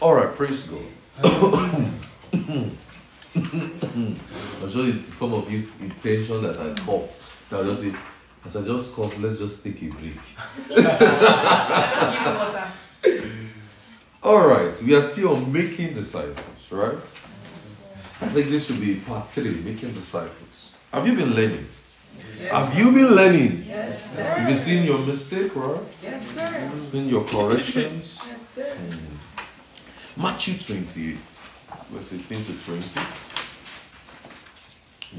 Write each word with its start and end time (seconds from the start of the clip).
All 0.00 0.14
right, 0.14 0.34
praise 0.36 0.64
God. 0.64 0.82
I'm 1.24 2.76
sure 4.70 4.88
it's 4.88 5.06
some 5.06 5.32
of 5.32 5.50
you's 5.50 5.80
intention 5.80 6.42
that 6.42 6.58
I 6.60 6.74
cough. 6.82 7.08
I 7.50 7.62
just 7.62 7.82
say, 7.82 7.94
as 8.44 8.56
I 8.56 8.62
just 8.62 8.94
cough, 8.94 9.18
let's 9.20 9.38
just 9.38 9.64
take 9.64 9.82
a 9.82 9.86
break. 9.86 10.18
Give 10.68 10.78
him 10.78 10.84
water. 12.36 12.68
All 14.22 14.46
right, 14.46 14.82
we 14.82 14.94
are 14.94 15.02
still 15.02 15.36
on 15.36 15.50
making 15.50 15.94
disciples, 15.94 16.70
right? 16.70 16.98
I 16.98 18.28
think 18.28 18.48
this 18.48 18.66
should 18.66 18.80
be 18.80 18.96
part 18.96 19.28
three, 19.30 19.54
making 19.62 19.92
disciples. 19.92 20.74
Have 20.92 21.06
you 21.06 21.14
been 21.14 21.32
learning? 21.34 21.66
Have 22.50 22.76
you 22.78 22.92
been 22.92 23.14
learning? 23.14 23.64
Yes, 23.66 24.16
sir. 24.16 24.24
Have 24.24 24.48
you 24.50 24.56
seen 24.56 24.84
your 24.84 24.98
mistake, 24.98 25.54
right? 25.56 25.80
Yes, 26.02 26.26
sir. 26.28 26.44
Have 26.46 26.74
you 26.74 26.80
seen 26.82 27.08
your 27.08 27.24
corrections? 27.24 28.20
Yes, 28.26 28.48
sir. 28.48 28.74
Hmm. 28.74 29.15
Matthew 30.18 30.56
28, 30.56 31.16
verse 31.90 32.14
18 32.14 32.44
to 32.44 32.64
20. 32.64 33.00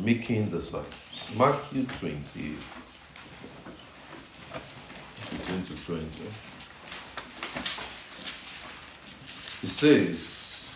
Making 0.03 0.49
disciples. 0.49 1.29
Matthew 1.37 1.85
28, 1.85 2.55
18 5.33 5.63
to 5.65 5.85
20. 5.85 6.03
It 9.63 9.69
says, 9.69 10.73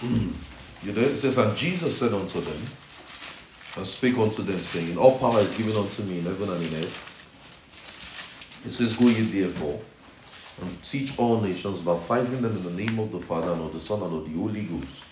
hmm, 0.00 0.30
you 0.86 0.92
know, 0.92 1.02
it 1.02 1.16
says, 1.18 1.36
And 1.36 1.54
Jesus 1.54 1.98
said 1.98 2.14
unto 2.14 2.40
them, 2.40 2.62
and 3.76 3.86
spake 3.86 4.16
unto 4.16 4.42
them, 4.42 4.58
saying, 4.58 4.96
All 4.96 5.18
power 5.18 5.40
is 5.40 5.54
given 5.56 5.76
unto 5.76 6.02
me 6.04 6.20
in 6.20 6.24
heaven 6.24 6.48
and 6.48 6.62
in 6.62 6.74
earth. 6.82 7.13
It 8.64 8.70
says, 8.70 8.96
Go 8.96 9.06
ye 9.06 9.22
therefore 9.22 9.80
and 10.62 10.82
teach 10.82 11.18
all 11.18 11.40
nations, 11.40 11.80
baptizing 11.80 12.40
them 12.42 12.56
in 12.56 12.62
the 12.62 12.70
name 12.70 12.98
of 12.98 13.10
the 13.10 13.18
Father 13.18 13.52
and 13.52 13.60
of 13.62 13.72
the 13.72 13.80
Son 13.80 14.02
and 14.02 14.14
of 14.14 14.24
the 14.24 14.38
Holy 14.38 14.62
Ghost. 14.62 15.02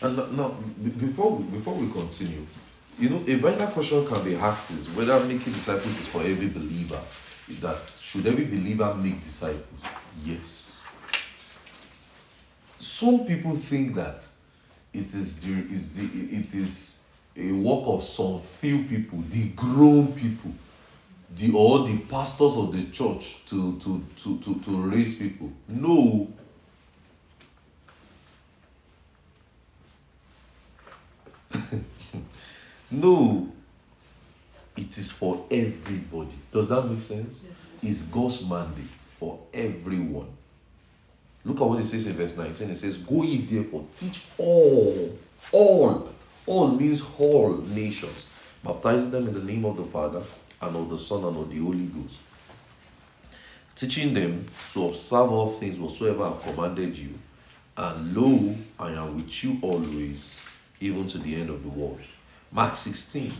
And 0.00 0.16
now- 0.36 0.56
before 0.98 1.36
we, 1.36 1.44
before 1.44 1.74
we 1.74 1.90
continue, 1.90 2.46
you 2.98 3.08
know, 3.08 3.24
a 3.26 3.34
vital 3.36 3.66
question 3.68 4.06
can 4.06 4.22
be 4.24 4.36
asked 4.36 4.70
is 4.72 4.88
whether 4.90 5.18
making 5.20 5.52
disciples 5.52 5.98
is 5.98 6.06
for 6.06 6.22
every 6.22 6.48
believer. 6.48 7.00
That 7.60 7.84
should 7.84 8.26
every 8.26 8.44
believer 8.44 8.94
make 8.94 9.20
disciples? 9.20 9.80
Yes. 10.24 10.80
Some 12.78 13.24
people 13.26 13.56
think 13.56 13.96
that 13.96 14.26
it 14.92 15.06
is 15.06 15.44
the, 15.44 15.52
is 15.72 15.96
the 15.96 16.04
it 16.04 16.54
is 16.54 17.00
a 17.36 17.50
work 17.52 17.84
of 17.86 18.04
some 18.04 18.40
few 18.40 18.84
people, 18.84 19.22
the 19.30 19.48
grown 19.50 20.12
people 20.12 20.52
the 21.36 21.52
or 21.52 21.86
the 21.86 21.98
pastors 21.98 22.56
of 22.56 22.72
the 22.72 22.84
church 22.86 23.44
to 23.46 23.78
to 23.78 24.04
to 24.16 24.38
to, 24.38 24.54
to 24.60 24.76
raise 24.82 25.18
people. 25.18 25.52
No. 25.68 26.28
No. 32.92 33.52
It 34.76 34.98
is 34.98 35.12
for 35.12 35.46
everybody. 35.50 36.34
Does 36.50 36.68
that 36.68 36.82
make 36.82 36.98
sense? 36.98 37.44
It's 37.82 38.02
god's 38.02 38.44
mandate 38.44 38.84
for 39.18 39.38
everyone. 39.54 40.26
Look 41.44 41.60
at 41.60 41.66
what 41.66 41.80
it 41.80 41.84
says 41.84 42.06
in 42.06 42.14
verse 42.14 42.36
19 42.36 42.70
it 42.70 42.76
says 42.76 42.96
go 42.96 43.22
ye 43.22 43.38
therefore 43.38 43.86
teach 43.94 44.24
all 44.38 45.16
all. 45.52 46.10
All 46.46 46.68
means 46.68 47.02
all 47.18 47.58
nations 47.58 48.26
baptizing 48.64 49.10
them 49.10 49.28
in 49.28 49.34
the 49.34 49.44
name 49.44 49.64
of 49.64 49.76
the 49.76 49.84
father 49.84 50.22
and 50.62 50.76
of 50.76 50.88
the 50.90 50.98
son 50.98 51.24
and 51.24 51.36
of 51.36 51.50
the 51.50 51.58
holy 51.58 51.86
ghost 51.86 52.18
teaching 53.76 54.12
them 54.12 54.44
to 54.72 54.86
observe 54.86 55.30
all 55.32 55.48
things 55.48 55.78
whatsoever 55.78 56.24
i 56.24 56.28
have 56.28 56.42
commanded 56.42 56.96
you 56.96 57.18
and 57.76 58.14
lo 58.16 58.54
i 58.78 58.90
am 58.90 59.16
with 59.16 59.44
you 59.44 59.58
always 59.62 60.40
even 60.80 61.06
to 61.06 61.18
the 61.18 61.36
end 61.36 61.50
of 61.50 61.62
the 61.62 61.68
world. 61.68 62.00
Mark 62.50 62.76
16 62.76 63.32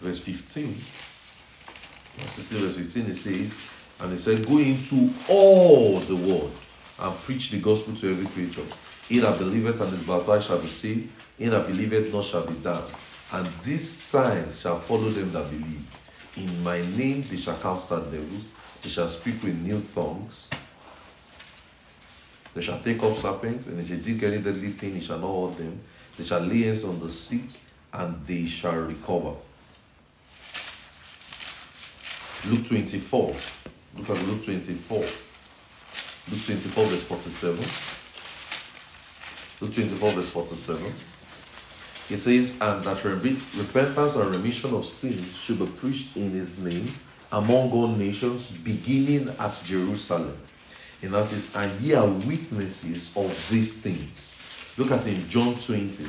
verse 0.00 0.18
15 0.20 0.64
Mark 2.18 2.28
16 2.28 2.58
verse 2.58 2.76
15 2.76 3.06
it 3.06 3.14
says 3.14 3.58
and 4.00 4.12
it 4.12 4.18
said 4.18 4.46
go 4.46 4.58
into 4.58 5.10
all 5.28 5.98
the 6.00 6.16
world 6.16 6.52
and 6.98 7.16
preach 7.18 7.50
the 7.50 7.60
gospel 7.60 7.94
to 7.94 8.10
every 8.10 8.26
creature. 8.26 8.64
He 9.08 9.18
that 9.18 9.38
believeth 9.38 9.80
and 9.80 9.92
is 9.92 10.02
baptized 10.02 10.46
shall 10.46 10.58
be 10.58 10.66
saved. 10.66 11.10
He 11.38 11.46
that 11.46 11.66
believeth 11.66 12.12
not 12.12 12.24
shall 12.24 12.46
be 12.46 12.54
damned 12.54 12.92
and 13.32 13.46
these 13.62 13.88
signs 13.88 14.60
shall 14.60 14.78
follow 14.78 15.08
them 15.10 15.32
that 15.32 15.50
believe 15.50 15.84
in 16.36 16.64
my 16.64 16.80
name 16.96 17.24
they 17.30 17.36
shall 17.36 17.56
cast 17.56 17.90
out 17.92 18.10
devils 18.10 18.52
they 18.82 18.88
shall 18.88 19.08
speak 19.08 19.42
with 19.42 19.56
new 19.56 19.80
tongues 19.94 20.48
they 22.54 22.62
shall 22.62 22.80
take 22.80 23.02
up 23.02 23.16
serpents, 23.16 23.68
and 23.68 23.78
if 23.78 23.88
they 23.88 23.96
drink 23.96 24.22
any 24.24 24.38
deadly 24.38 24.70
thing, 24.72 24.96
it 24.96 25.02
shall 25.02 25.18
not 25.18 25.48
hurt 25.48 25.58
them. 25.58 25.80
They 26.16 26.24
shall 26.24 26.40
lay 26.40 26.62
hands 26.62 26.84
on 26.84 26.98
the 26.98 27.08
sick, 27.08 27.48
and 27.92 28.26
they 28.26 28.46
shall 28.46 28.76
recover. 28.76 29.34
Luke 32.48 32.66
24. 32.66 33.36
Look 33.96 34.10
at 34.10 34.26
Luke 34.26 34.44
24. 34.44 34.98
Luke 34.98 36.44
24, 36.46 36.84
verse 36.84 37.02
47. 37.04 37.58
Luke 39.60 39.74
24, 39.74 40.10
verse 40.10 40.30
47. 40.30 40.92
It 42.10 42.18
says, 42.18 42.58
And 42.60 42.82
that 42.82 43.04
repentance 43.04 44.16
and 44.16 44.34
remission 44.34 44.74
of 44.74 44.84
sins 44.84 45.36
should 45.36 45.60
be 45.60 45.66
preached 45.66 46.16
in 46.16 46.32
his 46.32 46.58
name 46.58 46.92
among 47.30 47.70
all 47.70 47.86
nations, 47.86 48.50
beginning 48.50 49.28
at 49.38 49.62
Jerusalem. 49.64 50.36
And 51.02 51.14
that 51.14 51.26
says, 51.26 51.54
And 51.54 51.80
ye 51.80 51.94
are 51.94 52.06
witnesses 52.06 53.12
of 53.16 53.48
these 53.48 53.78
things. 53.78 54.34
Look 54.76 54.90
at 54.90 55.06
in 55.06 55.28
John 55.28 55.54
20. 55.54 56.08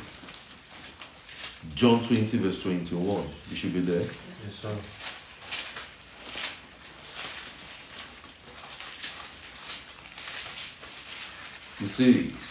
John 1.75 2.03
20, 2.03 2.37
verse 2.37 2.63
21. 2.63 3.23
You 3.49 3.55
should 3.55 3.73
be 3.73 3.81
there. 3.81 3.99
Yes, 4.01 4.55
sir. 4.55 4.75
He 11.79 11.85
says, 11.85 12.50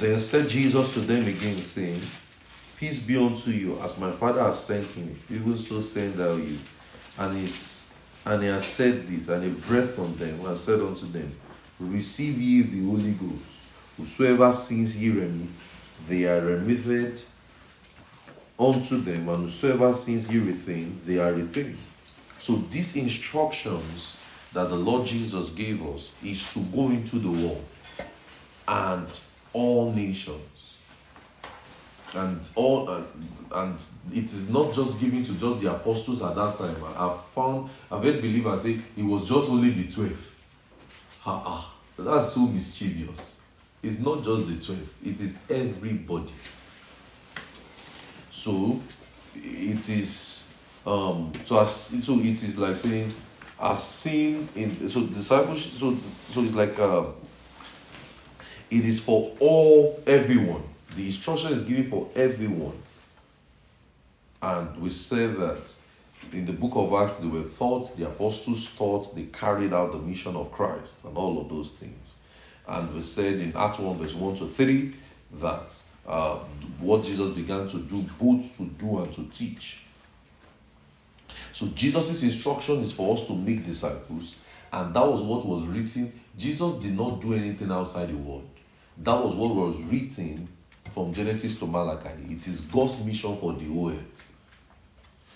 Then 0.00 0.18
said 0.18 0.48
Jesus 0.48 0.94
to 0.94 1.00
them 1.00 1.26
again, 1.28 1.58
saying, 1.58 2.00
Peace 2.78 3.00
be 3.00 3.18
unto 3.18 3.50
you, 3.50 3.78
as 3.80 3.98
my 3.98 4.10
Father 4.10 4.42
has 4.42 4.64
sent 4.64 4.96
me, 4.96 5.14
even 5.28 5.54
so 5.54 5.82
send 5.82 6.14
thou 6.14 6.36
you. 6.36 6.56
And 7.18 7.36
he, 7.36 7.52
and 8.24 8.42
he 8.42 8.48
has 8.48 8.64
said 8.64 9.06
this, 9.06 9.28
and 9.28 9.44
he 9.44 9.50
breathed 9.50 9.98
on 9.98 10.16
them, 10.16 10.46
and 10.46 10.56
said 10.56 10.80
unto 10.80 11.04
them, 11.04 11.30
Receive 11.78 12.40
ye 12.40 12.62
the 12.62 12.86
Holy 12.86 13.12
Ghost. 13.12 13.44
Whosoever 13.98 14.50
sins 14.52 14.98
ye 14.98 15.10
remit, 15.10 15.50
they 16.08 16.24
are 16.24 16.40
remitted 16.40 17.20
unto 18.58 19.02
them, 19.02 19.28
and 19.28 19.42
whosoever 19.42 19.92
sins 19.92 20.32
ye 20.32 20.40
retain, 20.40 20.98
they 21.04 21.18
are 21.18 21.32
retained. 21.32 21.76
So 22.38 22.56
these 22.70 22.96
instructions 22.96 24.18
that 24.54 24.70
the 24.70 24.76
Lord 24.76 25.06
Jesus 25.06 25.50
gave 25.50 25.86
us 25.86 26.14
is 26.24 26.54
to 26.54 26.60
go 26.60 26.88
into 26.88 27.18
the 27.18 27.30
world 27.30 27.64
and 28.66 29.06
all 29.52 29.92
nations 29.92 30.76
and 32.14 32.48
all 32.56 32.88
uh, 32.88 33.02
and 33.54 33.74
it 34.12 34.24
is 34.24 34.50
not 34.50 34.74
just 34.74 35.00
given 35.00 35.24
to 35.24 35.32
just 35.34 35.60
the 35.60 35.70
apostles 35.72 36.22
at 36.22 36.34
that 36.34 36.58
time. 36.58 36.76
I've 36.96 37.24
found 37.26 37.70
I've 37.90 38.02
heard 38.02 38.20
believers 38.20 38.62
say 38.62 38.78
it 38.96 39.02
was 39.02 39.28
just 39.28 39.48
only 39.50 39.70
the 39.70 39.90
twelve. 39.92 40.32
Ha 41.20 41.42
ah, 41.44 41.74
that's 41.98 42.32
so 42.32 42.40
mischievous. 42.40 43.40
It's 43.82 44.00
not 44.00 44.24
just 44.24 44.46
the 44.46 44.64
twelve; 44.64 44.88
it 45.04 45.20
is 45.20 45.38
everybody. 45.48 46.32
So 48.30 48.80
it 49.36 49.88
is 49.88 50.52
um 50.86 51.32
so 51.44 51.60
as 51.60 51.70
so 52.04 52.14
it 52.18 52.42
is 52.42 52.58
like 52.58 52.74
saying 52.74 53.12
as 53.60 53.82
seen 53.82 54.48
in 54.56 54.72
so 54.88 55.02
discipleship 55.06 55.72
so 55.72 55.96
so 56.28 56.40
it's 56.40 56.54
like 56.54 56.78
uh 56.78 57.04
it 58.70 58.84
is 58.84 59.00
for 59.00 59.32
all 59.40 60.02
everyone. 60.06 60.62
The 60.96 61.04
instruction 61.04 61.52
is 61.52 61.62
given 61.62 61.90
for 61.90 62.08
everyone. 62.14 62.80
And 64.42 64.76
we 64.76 64.90
say 64.90 65.26
that 65.26 65.76
in 66.32 66.46
the 66.46 66.52
book 66.52 66.72
of 66.74 66.92
acts 66.92 67.18
they 67.18 67.26
were 67.26 67.42
taught 67.42 67.96
the 67.96 68.06
apostles 68.06 68.66
taught 68.76 69.14
they 69.14 69.24
carried 69.24 69.72
out 69.72 69.92
the 69.92 69.98
mission 69.98 70.36
of 70.36 70.52
christ 70.52 71.04
and 71.04 71.16
all 71.16 71.40
of 71.40 71.48
those 71.48 71.70
things. 71.72 72.14
And 72.68 72.92
we 72.94 73.00
said 73.00 73.40
in 73.40 73.54
acts 73.56 73.78
1 73.78 73.98
verse 73.98 74.14
1 74.14 74.36
to 74.36 74.48
3 74.48 74.92
that 75.40 75.82
uh, 76.06 76.36
what 76.78 77.04
jesus 77.04 77.30
began 77.30 77.66
to 77.68 77.78
do 77.80 78.04
both 78.18 78.56
to 78.58 78.64
do 78.64 79.02
and 79.02 79.12
to 79.12 79.24
teach. 79.32 79.82
So 81.52 81.66
Jesus' 81.68 82.22
instruction 82.22 82.78
is 82.80 82.92
for 82.92 83.12
us 83.12 83.26
to 83.26 83.34
make 83.34 83.64
disciples, 83.64 84.36
and 84.72 84.94
that 84.94 85.06
was 85.06 85.22
what 85.22 85.44
was 85.44 85.62
written. 85.64 86.12
Jesus 86.36 86.74
did 86.74 86.96
not 86.96 87.20
do 87.20 87.34
anything 87.34 87.70
outside 87.70 88.08
the 88.08 88.16
world. 88.16 88.48
That 88.98 89.24
was 89.24 89.34
what 89.34 89.54
was 89.54 89.76
written 89.82 90.48
from 90.90 91.12
Genesis 91.12 91.58
to 91.58 91.66
Malachi. 91.66 92.10
It 92.28 92.46
is 92.46 92.60
God's 92.62 93.04
mission 93.04 93.36
for 93.36 93.52
the 93.52 93.64
whole 93.64 93.90
earth. 93.90 94.32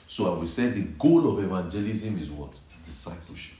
So 0.06 0.32
I 0.32 0.38
will 0.38 0.46
say 0.46 0.68
the 0.68 0.82
goal 0.82 1.32
of 1.32 1.44
evangelism 1.44 2.18
is 2.18 2.30
what? 2.30 2.58
Discipleship. 2.82 3.58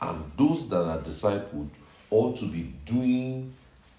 And 0.00 0.30
those 0.36 0.68
that 0.68 0.82
are 0.82 1.00
discipled 1.00 1.68
ought 2.10 2.36
to 2.38 2.46
be 2.50 2.72
doing 2.84 3.52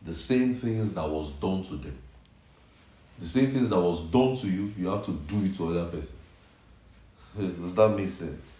the 0.03 0.13
same 0.13 0.53
things 0.53 0.93
that 0.93 1.07
was 1.07 1.31
done 1.31 1.63
to 1.63 1.75
them. 1.75 1.97
The 3.19 3.25
same 3.25 3.51
things 3.51 3.69
that 3.69 3.79
was 3.79 4.01
done 4.05 4.35
to 4.37 4.47
you, 4.47 4.73
you 4.77 4.87
have 4.87 5.05
to 5.05 5.11
do 5.11 5.45
it 5.45 5.55
to 5.55 5.69
other 5.69 5.85
person. 5.85 6.17
Does 7.37 7.75
that 7.75 7.89
make 7.89 8.09
sense? 8.09 8.55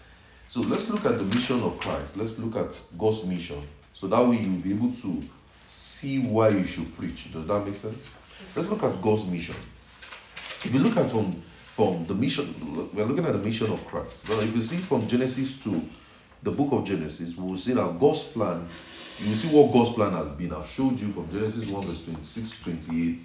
So 0.48 0.62
let's 0.62 0.90
look 0.90 1.06
at 1.06 1.18
the 1.18 1.24
mission 1.24 1.62
of 1.64 1.80
Christ. 1.80 2.18
Let's 2.18 2.38
look 2.40 2.56
at 2.56 2.80
God's 2.98 3.24
mission. 3.26 3.62
So 3.94 4.08
that 4.08 4.28
way 4.28 4.38
you'll 4.38 4.60
be 4.60 4.72
able 4.72 4.92
to 4.92 5.24
see 5.70 6.20
why 6.20 6.50
you 6.50 6.66
should 6.66 6.96
preach. 6.98 7.32
Does 7.32 7.46
that 7.48 7.66
make 7.66 7.76
sense? 7.76 8.10
Let's 8.56 8.68
look 8.68 8.84
at 8.84 9.02
God's 9.02 9.26
mission. 9.26 9.56
If 10.64 10.74
you 10.74 10.80
look 10.80 10.98
at 10.98 11.12
from, 11.12 11.42
from 11.74 12.06
the 12.08 12.16
mission, 12.16 12.90
we're 12.94 13.06
looking 13.06 13.26
at 13.26 13.34
the 13.34 13.40
mission 13.40 13.72
of 13.72 13.86
Christ. 13.86 14.28
Well, 14.28 14.40
if 14.40 14.56
you 14.56 14.62
see 14.62 14.78
from 14.78 15.08
Genesis 15.08 15.64
to 15.64 15.82
the 16.42 16.52
book 16.52 16.72
of 16.72 16.86
Genesis, 16.86 17.38
we 17.38 17.50
will 17.50 17.58
see 17.58 17.74
that 17.74 18.00
God's 18.00 18.24
plan, 18.24 18.68
you 19.20 19.30
will 19.30 19.36
see 19.36 19.48
what 19.50 19.72
God's 19.72 19.92
plan 19.92 20.14
has 20.14 20.32
been. 20.32 20.54
I've 20.54 20.68
showed 20.68 21.00
you 21.00 21.12
from 21.12 21.32
Genesis 21.32 21.68
1 21.68 21.86
verse 21.86 22.04
26 22.04 22.50
to 22.50 22.64
28. 22.64 23.24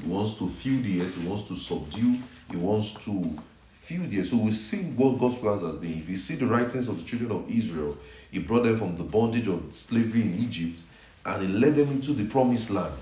He 0.00 0.06
wants 0.06 0.34
to 0.38 0.48
fill 0.48 0.82
the 0.82 1.02
earth, 1.02 1.20
he 1.20 1.28
wants 1.28 1.44
to 1.48 1.56
subdue, 1.56 2.16
he 2.50 2.56
wants 2.56 2.94
to 3.04 3.38
fill 3.72 4.02
the 4.04 4.20
earth. 4.20 4.26
So 4.26 4.38
we 4.38 4.52
see 4.52 4.84
what 4.92 5.18
God's 5.18 5.36
plans 5.36 5.60
has 5.60 5.74
been. 5.74 5.98
If 5.98 6.08
you 6.08 6.16
see 6.16 6.36
the 6.36 6.46
writings 6.46 6.88
of 6.88 6.98
the 6.98 7.04
children 7.04 7.32
of 7.32 7.50
Israel, 7.50 7.98
he 8.30 8.38
brought 8.38 8.64
them 8.64 8.76
from 8.76 8.96
the 8.96 9.04
bondage 9.04 9.48
of 9.48 9.62
slavery 9.74 10.22
in 10.22 10.34
Egypt 10.38 10.80
and 11.24 11.42
he 11.42 11.48
led 11.48 11.76
them 11.76 11.90
into 11.90 12.12
the 12.12 12.24
promised 12.26 12.70
land. 12.70 12.94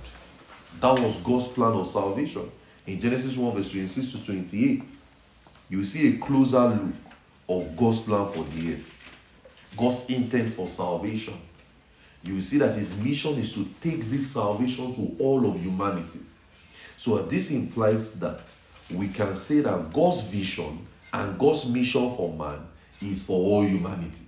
That 0.81 0.99
was 0.99 1.17
God's 1.19 1.49
plan 1.49 1.73
of 1.73 1.87
salvation. 1.87 2.51
In 2.87 3.01
Genesis 3.01 3.37
1, 3.37 3.55
verse 3.55 3.71
26 3.71 4.13
to 4.13 4.25
28, 4.25 4.83
you 5.69 5.85
see 5.85 6.15
a 6.15 6.19
closer 6.19 6.69
look 6.69 6.95
of 7.49 7.77
God's 7.77 8.01
plan 8.01 8.31
for 8.33 8.45
the 8.45 8.75
earth, 8.75 9.21
God's 9.77 10.09
intent 10.11 10.51
for 10.51 10.67
salvation. 10.67 11.35
You 12.23 12.41
see 12.41 12.59
that 12.59 12.75
his 12.75 13.03
mission 13.03 13.35
is 13.39 13.53
to 13.55 13.67
take 13.81 14.05
this 14.11 14.31
salvation 14.31 14.95
to 14.95 15.17
all 15.19 15.49
of 15.49 15.61
humanity. 15.61 16.21
So 16.97 17.23
this 17.23 17.51
implies 17.51 18.19
that 18.21 18.41
we 18.95 19.09
can 19.09 19.35
say 19.35 19.61
that 19.61 19.93
God's 19.93 20.23
vision 20.23 20.87
and 21.13 21.39
God's 21.39 21.67
mission 21.67 22.15
for 22.15 22.33
man 22.33 22.67
is 23.01 23.25
for 23.25 23.39
all 23.39 23.63
humanity. 23.63 24.25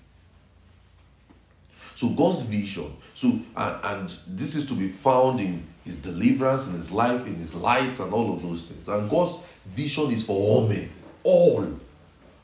So 2.03 2.09
God's 2.09 2.43
vision, 2.43 2.93
so 3.15 3.29
and, 3.57 3.85
and 3.85 4.09
this 4.27 4.57
is 4.57 4.67
to 4.67 4.75
be 4.75 4.89
found 4.89 5.39
in 5.39 5.65
his 5.85 5.99
deliverance, 5.99 6.67
in 6.67 6.73
his 6.73 6.91
life, 6.91 7.29
in 7.29 7.37
his 7.37 7.55
light, 7.55 8.01
and 8.01 8.13
all 8.13 8.35
of 8.35 8.43
those 8.43 8.65
things. 8.65 8.89
And 8.89 9.09
God's 9.09 9.45
vision 9.65 10.11
is 10.11 10.27
for 10.27 10.33
all 10.33 10.67
men, 10.67 10.91
all. 11.23 11.65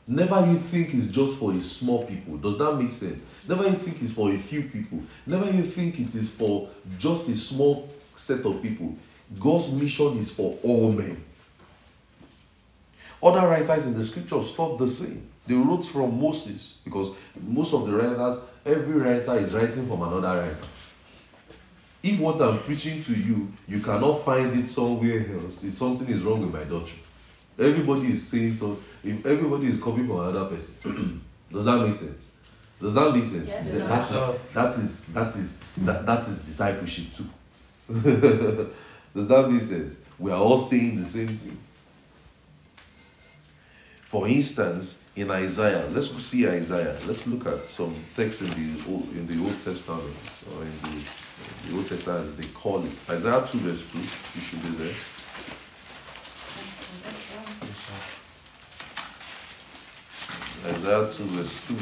Never 0.07 0.45
you 0.45 0.59
think 0.59 0.93
it's 0.93 1.07
just 1.07 1.37
for 1.37 1.51
a 1.51 1.59
small 1.59 2.05
people. 2.05 2.37
Does 2.37 2.57
that 2.57 2.75
make 2.75 2.87
sense? 2.87 3.25
Never 3.49 3.67
you 3.67 3.73
think 3.73 4.01
it's 4.01 4.13
for 4.13 4.31
a 4.31 4.37
few 4.37 4.61
people. 4.61 5.03
Never 5.25 5.51
you 5.51 5.63
think 5.63 5.99
it 5.99 6.15
is 6.15 6.33
for 6.33 6.69
just 6.97 7.27
a 7.27 7.35
small 7.35 7.89
set 8.15 8.45
of 8.45 8.61
people. 8.61 8.95
God's 9.37 9.73
mission 9.73 10.17
is 10.19 10.31
for 10.31 10.57
all 10.63 10.93
men. 10.93 11.21
Other 13.21 13.45
writers 13.45 13.87
in 13.87 13.93
the 13.93 14.03
scriptures 14.03 14.53
thought 14.53 14.77
the 14.77 14.87
same. 14.87 15.27
They 15.45 15.55
wrote 15.55 15.83
from 15.83 16.21
Moses 16.21 16.79
because 16.85 17.11
most 17.45 17.73
of 17.73 17.87
the 17.87 17.93
writers, 17.93 18.39
every 18.65 18.95
writer 18.95 19.37
is 19.37 19.53
writing 19.53 19.87
from 19.87 20.01
another 20.01 20.41
writer. 20.41 20.57
If 22.01 22.19
what 22.19 22.41
I'm 22.41 22.59
preaching 22.59 23.01
to 23.03 23.13
you, 23.13 23.51
you 23.67 23.81
cannot 23.81 24.23
find 24.23 24.53
it 24.53 24.63
somewhere 24.63 25.25
else, 25.33 25.63
if 25.63 25.73
something 25.73 26.07
is 26.07 26.23
wrong 26.23 26.41
with 26.41 26.53
my 26.53 26.63
doctrine. 26.63 27.01
Everybody 27.57 28.07
is 28.07 28.25
saying 28.25 28.53
so. 28.53 28.79
If 29.03 29.25
everybody 29.25 29.67
is 29.67 29.77
copying 29.77 30.07
from 30.07 30.19
another 30.21 30.45
person, 30.45 31.21
does 31.51 31.65
that 31.65 31.85
make 31.85 31.93
sense? 31.93 32.31
Does 32.79 32.93
that 32.93 33.13
make 33.13 33.25
sense? 33.25 33.49
Yes. 33.49 33.87
That 33.87 34.09
is 34.09 34.43
that 34.53 34.67
is 34.67 35.05
that 35.05 35.27
is 35.35 35.63
that, 35.79 36.05
that 36.05 36.19
is 36.21 36.39
discipleship 36.39 37.11
too. 37.11 37.25
does 39.13 39.27
that 39.27 39.49
make 39.51 39.61
sense? 39.61 39.99
We 40.17 40.31
are 40.31 40.39
all 40.39 40.57
saying 40.57 40.99
the 40.99 41.05
same 41.05 41.27
thing. 41.27 41.57
For 44.09 44.27
instance, 44.27 45.03
in 45.15 45.29
Isaiah, 45.29 45.85
let's 45.93 46.07
go 46.07 46.17
see 46.17 46.49
Isaiah. 46.49 46.97
Let's 47.05 47.27
look 47.27 47.45
at 47.45 47.67
some 47.67 47.93
texts 48.15 48.41
in 48.41 48.49
the 48.49 48.83
Old, 48.89 49.07
in 49.11 49.27
the 49.27 49.39
Old 49.39 49.63
Testament 49.63 50.15
or 50.51 50.63
in 50.63 50.71
the, 50.81 51.09
the 51.67 51.75
Old 51.75 51.87
Testament 51.87 52.21
as 52.21 52.35
they 52.35 52.47
call 52.47 52.83
it. 52.83 52.91
Isaiah 53.07 53.45
2 53.45 53.59
verse 53.59 53.91
2. 53.91 53.99
You 53.99 54.41
should 54.41 54.63
be 54.63 54.69
there. 54.69 54.95
Isaiah 60.73 61.07
2 61.07 61.23
verse 61.25 61.67
2. 61.67 61.75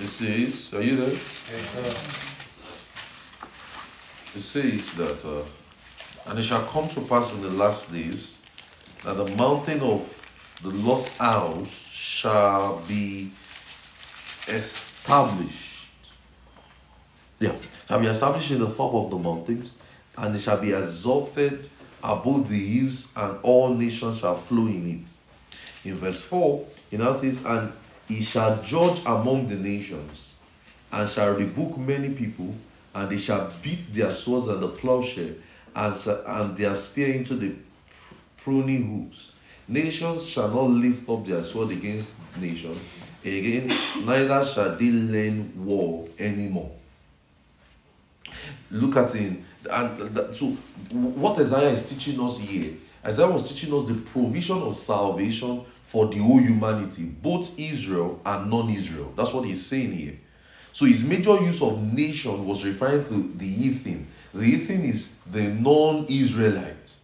It 0.00 0.08
says, 0.08 0.72
are 0.72 0.82
you 0.82 0.96
there? 0.96 1.10
It 4.34 4.40
says 4.40 4.94
that, 4.94 5.24
uh, 5.26 5.42
and 6.28 6.38
it 6.38 6.42
shall 6.42 6.62
come 6.64 6.86
to 6.88 7.00
pass 7.02 7.32
in 7.32 7.40
the 7.40 7.50
last 7.50 7.90
days 7.90 8.42
that 9.02 9.14
the 9.14 9.36
mountain 9.36 9.80
of 9.80 10.14
the 10.62 10.68
lost 10.68 11.16
house 11.16 11.88
shall 11.90 12.82
be 12.86 13.30
established. 14.46 15.88
Yeah, 17.40 17.54
shall 17.88 18.00
be 18.00 18.06
established 18.08 18.50
in 18.50 18.58
the 18.58 18.68
top 18.68 18.92
of 18.92 19.10
the 19.10 19.18
mountains, 19.18 19.78
and 20.18 20.34
it 20.34 20.40
shall 20.40 20.58
be 20.58 20.72
exalted 20.72 21.68
above 22.02 22.48
the 22.48 22.58
hills, 22.58 23.12
and 23.16 23.38
all 23.42 23.72
nations 23.72 24.20
shall 24.20 24.36
flow 24.36 24.66
in 24.66 25.04
it. 25.84 25.88
In 25.88 25.94
verse 25.96 26.22
4, 26.22 26.66
it 26.90 27.00
now 27.00 27.12
says, 27.12 27.44
And 27.46 27.72
he 28.06 28.22
shall 28.22 28.60
judge 28.62 29.00
among 29.06 29.48
the 29.48 29.56
nations, 29.56 30.32
and 30.92 31.08
shall 31.08 31.34
rebuke 31.34 31.78
many 31.78 32.10
people, 32.10 32.54
and 32.94 33.08
they 33.08 33.18
shall 33.18 33.50
beat 33.62 33.82
their 33.92 34.10
swords 34.10 34.48
and 34.48 34.62
the 34.62 34.68
plowshare, 34.68 35.34
and, 35.78 35.94
sa- 35.94 36.22
and 36.26 36.56
their 36.56 36.74
spear 36.74 37.14
into 37.14 37.34
the 37.36 37.54
pruning 38.42 39.04
hooks. 39.04 39.32
Nations 39.68 40.28
shall 40.28 40.48
not 40.48 40.70
lift 40.70 41.08
up 41.08 41.26
their 41.26 41.44
sword 41.44 41.70
against 41.70 42.14
nation, 42.36 42.78
again, 43.22 43.68
neither 44.04 44.44
shall 44.44 44.76
they 44.76 44.90
learn 44.90 45.52
war 45.64 46.06
anymore. 46.18 46.72
Look 48.70 48.96
at 48.96 49.14
it. 49.14 49.38
And 49.70 49.98
that, 50.14 50.34
so, 50.34 50.46
what 50.90 51.38
Isaiah 51.38 51.70
is 51.70 51.88
teaching 51.88 52.18
us 52.20 52.38
here, 52.38 52.72
Isaiah 53.04 53.28
was 53.30 53.48
teaching 53.48 53.74
us 53.74 53.86
the 53.86 53.94
provision 53.94 54.58
of 54.62 54.76
salvation 54.76 55.62
for 55.84 56.06
the 56.06 56.18
whole 56.18 56.38
humanity, 56.38 57.04
both 57.04 57.58
Israel 57.58 58.20
and 58.24 58.50
non 58.50 58.70
Israel. 58.70 59.12
That's 59.16 59.32
what 59.32 59.44
he's 59.44 59.64
saying 59.64 59.92
here. 59.92 60.18
So, 60.72 60.86
his 60.86 61.04
major 61.04 61.34
use 61.42 61.60
of 61.62 61.82
nation 61.82 62.46
was 62.46 62.64
referring 62.64 63.04
to 63.08 63.32
the 63.36 63.46
heathen. 63.46 64.06
The 64.34 64.44
heathen 64.44 64.84
is 64.84 65.16
the 65.30 65.44
non 65.44 66.06
Israelites. 66.08 67.02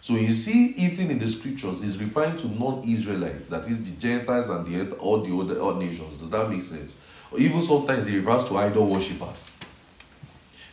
So, 0.00 0.14
you 0.16 0.32
see, 0.32 0.72
heathen 0.72 1.10
in 1.10 1.18
the 1.18 1.28
scriptures 1.28 1.82
is 1.82 1.98
referring 2.00 2.36
to 2.38 2.48
non 2.48 2.82
Israelites, 2.84 3.48
that 3.48 3.66
is, 3.68 3.82
the 3.90 4.00
Gentiles 4.00 4.50
and 4.50 4.66
the 4.66 4.94
all 4.96 5.22
the 5.22 5.34
other 5.34 5.60
all 5.60 5.74
nations. 5.74 6.18
Does 6.18 6.30
that 6.30 6.50
make 6.50 6.62
sense? 6.62 7.00
Or 7.30 7.38
even 7.38 7.62
sometimes 7.62 8.06
it 8.06 8.16
refers 8.16 8.46
to 8.48 8.58
idol 8.58 8.86
worshippers. 8.86 9.50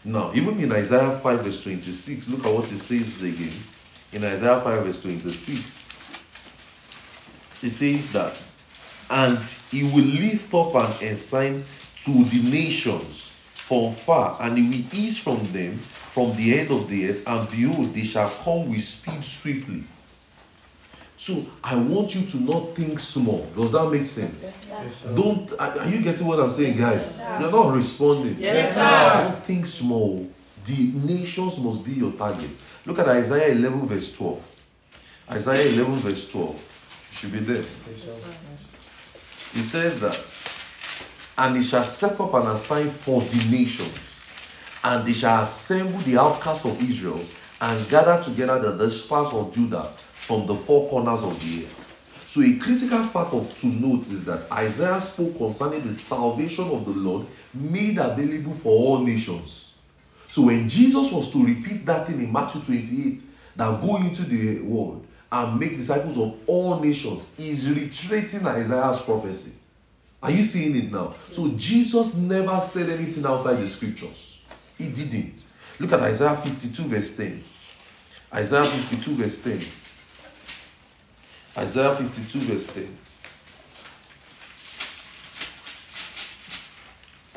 Now, 0.03 0.31
even 0.34 0.60
in 0.60 0.72
Isaiah 0.72 1.17
5, 1.20 1.43
verse 1.43 1.63
26, 1.63 2.29
look 2.29 2.46
at 2.46 2.53
what 2.53 2.72
it 2.72 2.79
says 2.79 3.22
again. 3.22 3.53
In 4.12 4.24
Isaiah 4.24 4.60
5, 4.60 4.84
verse 4.84 5.01
26, 5.01 5.81
it 7.63 7.70
says 7.70 8.12
that, 8.12 8.51
and 9.12 9.38
he 9.70 9.84
will 9.84 10.03
lift 10.03 10.53
up 10.53 10.74
an 10.75 11.08
ensign 11.08 11.63
to 12.03 12.24
the 12.25 12.50
nations 12.50 13.31
from 13.72 13.94
far, 13.94 14.36
and 14.42 14.58
he 14.58 14.68
will 14.68 15.00
ease 15.00 15.18
from 15.18 15.40
them 15.54 15.78
from 15.78 16.36
the 16.36 16.60
end 16.60 16.72
of 16.72 16.90
the 16.90 17.08
earth, 17.08 17.25
and 17.25 17.50
behold, 17.50 17.94
they 17.94 18.04
shall 18.04 18.30
come 18.30 18.70
with 18.70 18.84
speed 18.84 19.24
swiftly. 19.24 19.86
So 21.16 21.46
I 21.63 21.75
want 21.78 22.13
you 22.13 22.25
to 22.32 22.38
not 22.42 22.75
think 22.75 23.00
small. 23.00 23.48
Does 23.56 23.72
that 23.72 23.90
make 23.90 24.04
sense? 24.04 24.58
Don't 25.16 25.50
are 25.54 25.80
are 25.80 25.88
you 25.88 26.01
getting 26.01 26.28
what 26.28 26.42
I'm 26.42 26.51
saying, 26.51 26.75
guys? 26.78 27.22
You're 27.40 27.50
not 27.50 27.74
responding. 27.74 28.36
Yes, 28.38 28.75
sir. 28.75 29.30
Don't 29.30 29.40
think 29.44 29.66
small. 29.66 30.30
The 30.66 30.92
nations 31.06 31.58
must 31.58 31.86
be 31.86 31.94
your 31.94 32.12
target. 32.12 32.60
Look 32.86 33.00
at 33.00 33.08
Isaiah 33.08 33.54
11, 33.54 33.88
verse 33.88 34.18
12. 34.18 34.51
Isaiah 35.32 35.70
11, 35.75 35.94
verse 35.94 36.30
12. 36.30 37.08
You 37.12 37.16
should 37.16 37.32
be 37.32 37.40
there. 37.40 37.63
He 39.54 39.62
said 39.62 39.96
that, 39.98 40.16
and 41.42 41.56
he 41.56 41.64
shall 41.64 41.84
set 41.84 42.20
up 42.20 42.36
an 42.36 42.46
ensign 42.46 42.88
for 42.88 43.20
the 43.20 43.50
nations, 43.50 44.22
and 44.84 45.08
they 45.08 45.12
shall 45.12 45.42
assemble 45.42 45.98
the 46.02 46.16
outcasts 46.16 46.64
of 46.66 46.80
Israel, 46.88 47.20
and 47.60 47.90
gather 47.90 48.22
together 48.22 48.60
the 48.60 48.78
dispersed 48.78 49.34
of 49.34 49.52
Judah 49.52 49.86
from 50.14 50.46
the 50.46 50.56
four 50.56 50.88
corners 50.88 51.24
of 51.24 51.34
the 51.40 51.66
earth. 51.66 52.26
So 52.28 52.42
a 52.44 52.58
critical 52.58 53.08
part 53.08 53.34
of 53.34 53.60
to 53.60 53.68
note 53.68 54.02
is 54.02 54.24
that 54.26 54.52
Isaiah 54.52 55.02
spoke 55.02 55.36
concerning 55.36 55.82
the 55.82 55.96
salvation 55.96 56.70
of 56.70 56.86
the 56.86 56.92
Lord 56.92 57.26
made 57.56 57.98
available 57.98 58.54
for 58.54 58.70
all 58.70 59.00
nations. 59.00 59.74
So 60.30 60.44
when 60.44 60.70
Jesus 60.70 61.12
was 61.12 61.32
to 61.32 61.44
repeat 61.44 61.88
that 61.88 62.06
thing 62.06 62.20
in 62.20 62.32
Matthew 62.32 62.62
28, 62.62 63.22
that 63.56 63.82
go 63.82 63.98
into 63.98 64.26
the 64.26 64.62
world 64.62 65.08
and 65.32 65.60
make 65.60 65.76
disciples 65.76 66.20
of 66.20 66.38
all 66.46 66.80
nations 66.80 67.34
is 67.40 67.68
reiterating 67.68 68.46
Isaiah's 68.46 69.02
prophecy. 69.02 69.54
Are 70.24 70.32
you 70.32 70.44
seeing 70.44 70.75
it 70.75 70.92
now? 70.92 71.16
So 71.32 71.50
Jesus 71.56 72.16
never 72.16 72.60
said 72.60 72.90
anything 72.90 73.25
outside 73.25 73.56
the 73.56 73.68
scriptures. 73.68 74.42
He 74.78 74.88
didn't. 74.88 75.46
Look 75.80 75.94
at 75.94 76.00
Isaiah 76.01 76.36
52, 76.36 76.84
verse 76.84 77.18
10. 77.18 77.44
Isaiah 78.34 78.66
52, 78.66 79.16
verse 79.16 79.44
10. 79.44 79.60
Isaiah 81.58 81.96
52, 81.96 82.40
verse 82.40 82.68
10. 82.68 82.98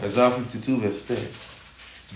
Isaiah 0.03 0.31
52, 0.31 0.81
verse 0.81 1.03
10. 1.09 1.19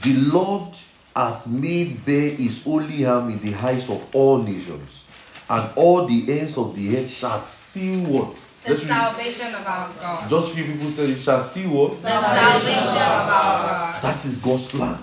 The 0.02 0.30
Lord 0.30 0.76
hath 1.16 1.46
made 1.48 2.04
bare 2.04 2.30
his 2.30 2.62
holy 2.62 3.06
arm 3.06 3.30
in 3.30 3.40
the 3.40 3.52
heights 3.52 3.88
of 3.88 4.14
all 4.14 4.42
nations, 4.42 5.04
and 5.48 5.70
all 5.76 6.04
the 6.04 6.38
ends 6.38 6.58
of 6.58 6.76
the 6.76 6.98
earth 6.98 7.08
shall 7.08 7.40
see 7.40 7.96
what? 8.02 8.37
The 8.68 8.75
Let's 8.75 8.87
salvation 8.87 9.54
of 9.54 9.66
our 9.66 9.90
God. 9.98 10.28
Just 10.28 10.50
few 10.52 10.64
people 10.64 10.90
said 10.90 11.08
You 11.08 11.14
shall 11.14 11.40
see 11.40 11.66
what? 11.66 11.90
The 12.02 12.20
salvation 12.20 12.96
of 12.96 12.96
our 12.96 13.28
God. 13.30 14.02
That 14.02 14.25
is 14.26 14.37
God's 14.38 14.68
plan. 14.68 14.98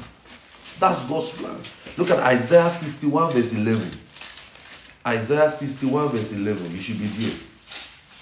That's 0.80 1.04
God's 1.06 1.30
plan. 1.32 1.58
Look 1.98 2.12
at 2.12 2.20
Isaiah 2.20 2.70
61, 2.70 3.32
verse 3.32 3.54
11. 3.54 3.90
Isaiah 5.08 5.50
61, 5.50 6.10
verse 6.10 6.34
11. 6.34 6.72
You 6.72 6.78
should 6.78 7.00
be 7.00 7.08
there. 7.08 7.40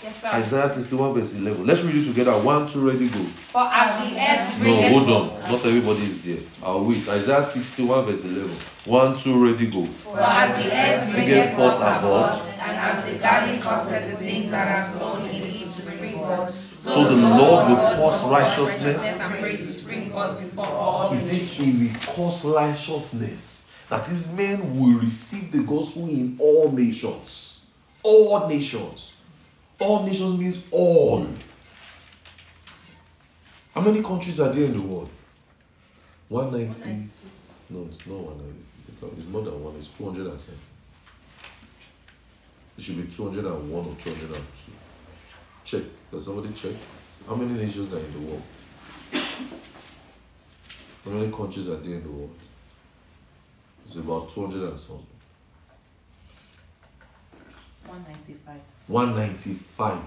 Yes, 0.04 0.22
sir. 0.22 0.28
Isaiah 0.30 0.70
61, 0.70 1.14
verse 1.14 1.36
11. 1.36 1.66
Let's 1.66 1.82
read 1.82 1.96
it 1.96 2.08
together. 2.08 2.32
One, 2.34 2.70
two, 2.70 2.88
ready, 2.88 3.10
go. 3.10 3.20
For 3.20 3.64
as 3.64 4.02
the 4.04 4.18
earth 4.18 4.64
No, 4.64 4.82
hold 5.00 5.10
on. 5.10 5.52
Not 5.52 5.66
everybody 5.66 6.04
is 6.04 6.24
there. 6.24 6.38
I'll 6.62 6.86
wait. 6.86 7.08
Isaiah 7.10 7.44
61, 7.44 8.06
verse 8.06 8.24
11. 8.24 8.50
One, 8.86 9.18
two, 9.18 9.44
ready, 9.44 9.68
go. 9.68 9.84
For 9.86 10.20
as 10.22 10.64
the 10.64 10.72
earth 10.72 11.12
Bringeth 11.12 11.56
bringeth 11.56 11.56
forth 11.56 12.02
forth 12.02 12.53
her 12.84 12.96
her 12.96 13.02
bud, 13.02 13.08
bud, 13.08 13.08
as 13.08 13.14
the 13.14 13.20
garden 13.20 13.62
causeth 13.62 14.12
the 14.12 14.18
things 14.18 14.52
that 14.52 14.68
are 14.68 15.00
sown 15.00 15.22
in 15.30 15.44
it 15.44 15.44
to 15.44 15.70
spring 15.70 16.18
forth, 16.18 16.78
So 16.78 17.04
the 17.04 17.28
Lord 17.28 17.70
will 17.70 17.76
cause 17.76 18.24
righteousness. 18.24 19.20
and 19.20 19.34
praise 19.40 19.68
to 19.68 19.74
spring 19.74 20.12
forth 20.12 20.40
before 20.40 20.68
all 20.68 21.12
He 21.12 21.18
says 21.18 21.54
he 21.54 21.88
will 21.88 22.00
cause 22.00 22.46
righteousness. 22.46 23.68
That 23.90 24.10
is, 24.10 24.32
men 24.32 24.80
will 24.80 25.00
receive 25.00 25.52
the 25.52 25.60
gospel 25.60 26.10
in 26.10 26.38
all 26.40 26.72
nations. 26.72 27.66
All 28.04 28.48
nations. 28.48 29.14
All 29.80 30.04
nations 30.04 30.40
means 30.40 30.64
all. 30.72 31.28
How 33.76 33.82
many 33.82 34.02
countries 34.04 34.40
are 34.40 34.52
there 34.52 34.66
in 34.66 34.74
the 34.74 34.82
world? 34.82 35.10
190. 36.30 37.04
No, 37.70 37.88
it's 37.90 38.08
not 38.08 38.20
190. 38.20 38.66
It's 39.18 39.28
more 39.28 39.42
than 39.44 39.64
one. 39.64 39.76
It's 39.78 39.90
210. 39.90 40.73
It 42.78 42.84
should 42.84 42.98
be 42.98 43.16
201 43.16 43.72
or 43.72 43.84
202. 43.84 44.72
Check. 45.64 45.84
Does 46.12 46.26
somebody 46.26 46.54
check? 46.54 46.74
How 47.28 47.36
many 47.36 47.64
nations 47.64 47.94
are 47.94 48.00
in 48.00 48.14
the 48.14 48.20
world? 48.20 48.42
How 51.06 51.12
many 51.12 51.32
countries 51.32 51.68
are 51.70 51.78
there 51.78 51.96
in 51.96 52.04
the 52.04 52.10
world? 52.10 52.36
It's 53.86 53.96
about 53.96 54.30
200 54.30 54.70
and 54.70 54.80
something. 54.80 55.06
195. 57.86 58.60
195. 58.88 60.00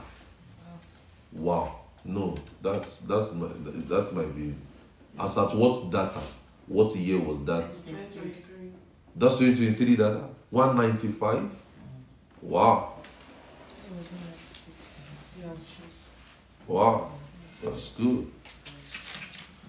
Wow. 1.33 1.81
No, 2.05 2.35
that's 2.63 3.01
that's 3.01 3.33
my, 3.35 3.49
that 3.89 4.13
might 4.15 4.35
be. 4.35 4.55
As 5.19 5.37
at 5.39 5.55
what 5.55 5.91
data? 5.91 6.21
What 6.67 6.95
year 6.97 7.19
was 7.19 7.45
that? 7.45 7.69
2023. 7.69 8.71
That's 9.15 9.35
2023 9.39 9.97
data. 9.97 10.25
195. 10.51 11.51
Wow. 12.47 12.93
Wow. 16.69 17.11
That's 17.63 17.95
good. 17.95 18.27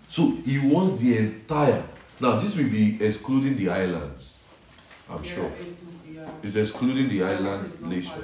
So 0.10 0.32
he 0.46 0.60
wants 0.60 1.02
the 1.02 1.18
entire. 1.18 1.84
Now 2.22 2.38
this 2.40 2.56
will 2.58 2.70
be 2.70 3.04
excluding 3.04 3.56
the 3.56 3.70
islands. 3.70 4.44
I'm 5.10 5.24
Yeah, 5.24 5.30
sure. 5.30 5.52
It's, 5.60 5.80
yeah. 6.12 6.30
It's 6.44 6.56
excluding 6.56 7.08
the 7.08 7.20
Taiwan 7.20 7.46
island 7.48 7.72
is 7.74 7.82
nation. 7.82 8.24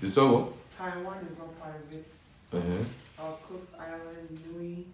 it. 0.00 0.04
Is 0.06 0.14
that 0.16 0.26
what? 0.26 0.52
Taiwan 0.70 1.18
is 1.30 1.38
not 1.38 1.60
part 1.60 1.74
of 1.76 1.92
it. 1.92 2.06
Uh-huh. 2.52 3.24
Uh, 3.24 3.32
Cook's 3.48 3.74
Island, 3.78 4.28
Niue, 4.30 4.84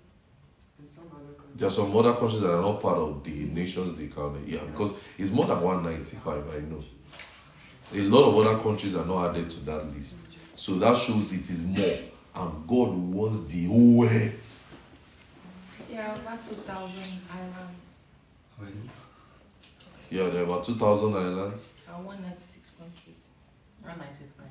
and 0.78 0.88
some 0.88 1.04
other 1.14 1.32
countries. 1.34 1.56
There 1.56 1.68
are 1.68 1.70
some 1.70 1.96
other 1.96 2.14
countries 2.14 2.40
that 2.42 2.52
are 2.52 2.62
not 2.62 2.80
part 2.80 2.98
of 2.98 3.24
the 3.24 3.30
nations 3.30 3.96
they 3.96 4.06
counted. 4.06 4.46
Yeah, 4.46 4.60
because 4.70 4.94
it's 5.18 5.30
more 5.30 5.46
than 5.46 5.60
195, 5.60 6.44
I 6.54 6.60
know. 6.60 6.82
A 7.92 8.00
lot 8.02 8.28
of 8.28 8.46
other 8.46 8.62
countries 8.62 8.94
are 8.94 9.04
not 9.04 9.30
added 9.30 9.50
to 9.50 9.60
that 9.60 9.92
list. 9.94 10.16
So 10.54 10.78
that 10.78 10.96
shows 10.96 11.32
it 11.32 11.48
is 11.50 11.64
more. 11.64 11.98
And 12.34 12.66
God 12.68 12.90
wants 12.90 13.44
the 13.46 13.66
whole 13.66 14.04
earth. 14.04 14.72
There 15.90 16.00
are 16.02 16.12
over 16.12 16.38
2,000 16.40 17.02
islands 17.32 18.06
Yeah, 20.10 20.28
there 20.28 20.42
are 20.42 20.44
about 20.44 20.64
2,000 20.64 21.14
islands. 21.14 21.72
Uh, 21.88 21.96
and 21.96 22.06
196 22.06 22.70
countries. 22.70 23.26
195. 23.82 24.46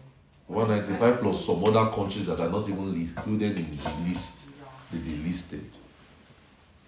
195 0.48 1.22
plus 1.22 1.46
some 1.46 1.63
other 1.63 1.91
countries 1.96 2.25
that 2.27 2.39
are 2.39 2.50
not 2.50 2.67
even 2.67 2.93
included 2.93 3.60
in 3.60 3.72
the 3.72 4.10
list 4.10 4.50
that 4.91 4.98
they 4.98 5.15
listed. 5.17 5.69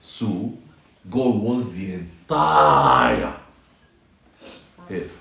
So, 0.01 0.57
God 1.09 1.35
wants 1.35 1.69
the 1.69 1.93
entire 1.93 3.35
earth 4.89 5.20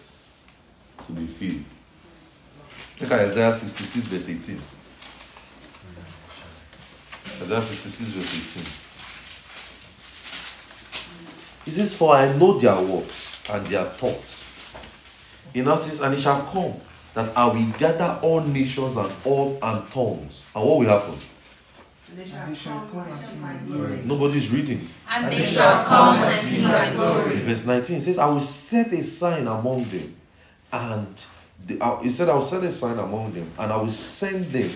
to 1.41 1.55
be. 1.55 1.65
Look 3.01 3.13
at 3.13 3.21
Isaiah 3.21 3.53
66, 3.53 4.05
verse 4.07 4.29
18. 4.29 4.61
Isaiah 7.43 7.63
66, 7.63 8.11
verse 8.11 8.57
18. 8.57 8.81
He 11.65 11.71
says, 11.71 11.95
For 11.95 12.15
I 12.15 12.33
know 12.37 12.59
their 12.59 12.81
works 12.81 13.43
and 13.49 13.67
their 13.67 13.85
thoughts. 13.85 14.45
He 15.53 15.63
now 15.63 15.77
says, 15.77 16.01
And 16.03 16.15
it 16.15 16.21
shall 16.21 16.43
come 16.47 16.75
that 17.15 17.37
I 17.37 17.47
will 17.47 17.73
gather 17.79 18.19
all 18.23 18.41
nations 18.41 18.97
and 18.97 19.11
all 19.25 19.59
and 19.63 19.91
tongues. 19.91 20.45
And 20.55 20.65
what 20.65 20.79
will 20.79 20.87
happen? 20.89 21.15
They 22.17 22.25
shall 22.25 22.47
They 22.47 22.55
shall 22.55 22.81
come 22.81 22.91
come 22.91 23.01
and 23.01 23.13
and 23.13 23.25
see 23.25 23.35
see 23.35 23.41
my 23.41 23.55
my 23.55 23.61
glory. 23.61 24.01
Nobody's 24.05 24.51
reading. 24.51 24.89
And 25.09 25.33
they 25.33 25.45
shall 25.45 25.85
come 25.85 26.19
and 26.19 26.37
see 26.37 26.61
my 26.63 26.91
glory. 26.93 27.37
Verse 27.37 27.65
19 27.67 27.97
it 27.97 28.01
says, 28.01 28.19
I 28.19 28.27
will 28.27 28.41
set 28.41 28.93
a 28.93 29.03
sign 29.03 29.47
among 29.47 29.85
them, 29.85 30.17
and 30.73 31.27
the, 31.67 31.81
uh, 31.81 32.01
he 32.01 32.11
said, 32.11 32.29
I 32.29 32.35
will 32.35 32.41
send 32.41 32.65
a 32.65 32.73
sign 32.73 32.99
among 32.99 33.33
them, 33.33 33.51
and 33.59 33.73
I 33.73 33.77
will 33.77 33.91
send 33.91 34.47
them 34.47 34.71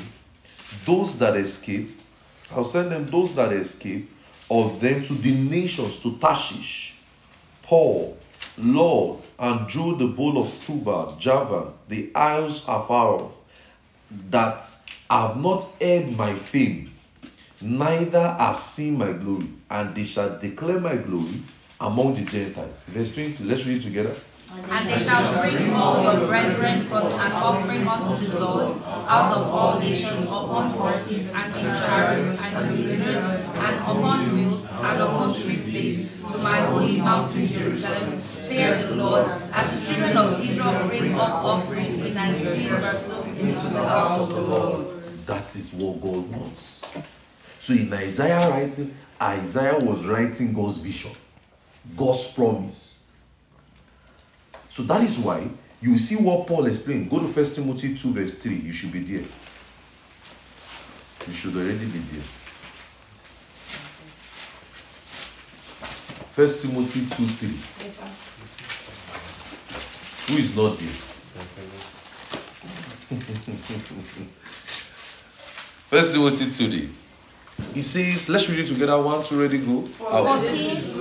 those 0.84 1.18
that 1.18 1.36
escape. 1.36 1.90
I'll 2.52 2.64
send 2.64 2.90
them 2.90 3.06
those 3.06 3.34
that 3.34 3.52
escape 3.52 4.10
of 4.50 4.80
them 4.80 5.02
to 5.04 5.14
the 5.14 5.34
nations, 5.34 6.00
to 6.00 6.16
Tarshish, 6.18 6.94
Paul, 7.62 8.18
Lord, 8.58 9.20
and 9.38 9.66
drew 9.66 9.96
the 9.96 10.06
bowl 10.06 10.38
of 10.38 10.64
Tubal, 10.64 11.16
Java, 11.18 11.72
the 11.88 12.10
isles 12.14 12.62
afar 12.64 13.14
off, 13.14 13.32
that 14.30 14.64
have 15.10 15.40
not 15.40 15.64
heard 15.80 16.16
my 16.16 16.34
fame, 16.34 16.92
neither 17.60 18.28
have 18.38 18.56
seen 18.56 18.98
my 18.98 19.12
glory, 19.12 19.48
and 19.70 19.94
they 19.94 20.04
shall 20.04 20.38
declare 20.38 20.78
my 20.78 20.96
glory 20.96 21.40
among 21.80 22.14
the 22.14 22.24
Gentiles. 22.24 22.84
Verse 22.84 23.12
20, 23.14 23.44
let's 23.44 23.66
read 23.66 23.78
it 23.78 23.82
together. 23.82 24.14
And 24.70 24.88
they 24.88 24.98
shall 24.98 25.42
bring 25.42 25.72
all 25.72 26.02
your 26.02 26.26
brethren 26.26 26.80
for 26.82 27.00
an 27.00 27.32
offering 27.32 27.86
unto 27.86 28.26
the 28.26 28.38
Lord 28.40 28.82
out 28.86 29.36
of 29.36 29.46
all 29.48 29.78
nations 29.78 30.22
upon 30.22 30.70
horses 30.70 31.30
and 31.32 31.56
in 31.56 31.74
chariots 31.74 32.42
and 32.42 32.74
in 32.78 32.88
litters 32.88 33.24
and 33.24 33.76
upon 33.80 34.34
mules 34.34 34.70
and 34.70 35.02
upon 35.02 35.32
swift 35.32 35.66
beasts 35.66 36.32
to 36.32 36.38
my 36.38 36.60
holy 36.60 37.00
mountain 37.00 37.46
Jerusalem, 37.46 38.20
saith 38.22 38.88
the 38.88 38.94
Lord, 38.96 39.26
as 39.52 39.78
the 39.78 39.94
children 39.94 40.16
of 40.16 40.40
Israel 40.44 40.88
bring 40.88 41.14
up 41.14 41.44
offering 41.44 42.00
in 42.00 42.16
an 42.16 42.44
vessel 42.44 43.22
into 43.24 43.68
the 43.68 43.88
house 43.88 44.20
of 44.20 44.30
the 44.30 44.40
Lord. 44.40 44.86
That 45.26 45.54
is 45.56 45.72
what 45.74 46.00
God 46.00 46.30
wants. 46.30 46.82
So 47.58 47.74
in 47.74 47.92
Isaiah 47.92 48.48
writing, 48.50 48.94
Isaiah 49.20 49.78
was 49.78 50.04
writing 50.04 50.52
God's 50.52 50.78
vision, 50.78 51.12
God's 51.96 52.32
promise. 52.32 52.93
So 54.74 54.82
that 54.82 55.02
is 55.04 55.20
why 55.20 55.48
you 55.80 55.96
see 55.98 56.16
what 56.16 56.48
Paul 56.48 56.66
explained. 56.66 57.08
Go 57.08 57.20
to 57.20 57.26
1 57.26 57.44
Timothy 57.54 57.96
2, 57.96 58.12
verse 58.12 58.34
3. 58.38 58.56
You 58.56 58.72
should 58.72 58.90
be 58.90 59.04
there. 59.04 59.22
You 61.28 61.32
should 61.32 61.54
already 61.54 61.86
be 61.86 62.00
there. 62.00 62.24
1 66.34 66.48
Timothy 66.58 67.06
2 67.06 67.24
3. 67.24 67.48
Who 70.26 70.34
is 70.42 70.56
not 70.56 70.76
there? 70.76 70.88
First 75.88 76.14
Timothy 76.14 76.50
2 76.50 76.68
3. 76.68 76.88
It 77.74 77.82
says, 77.82 78.28
let's 78.28 78.48
read 78.50 78.58
it 78.60 78.66
together. 78.66 79.00
One, 79.00 79.22
two, 79.22 79.40
ready, 79.40 79.58
go. 79.58 79.78
Oh. 79.78 79.82
For 79.86 80.12
Out. 80.12 80.40
this, 80.40 80.94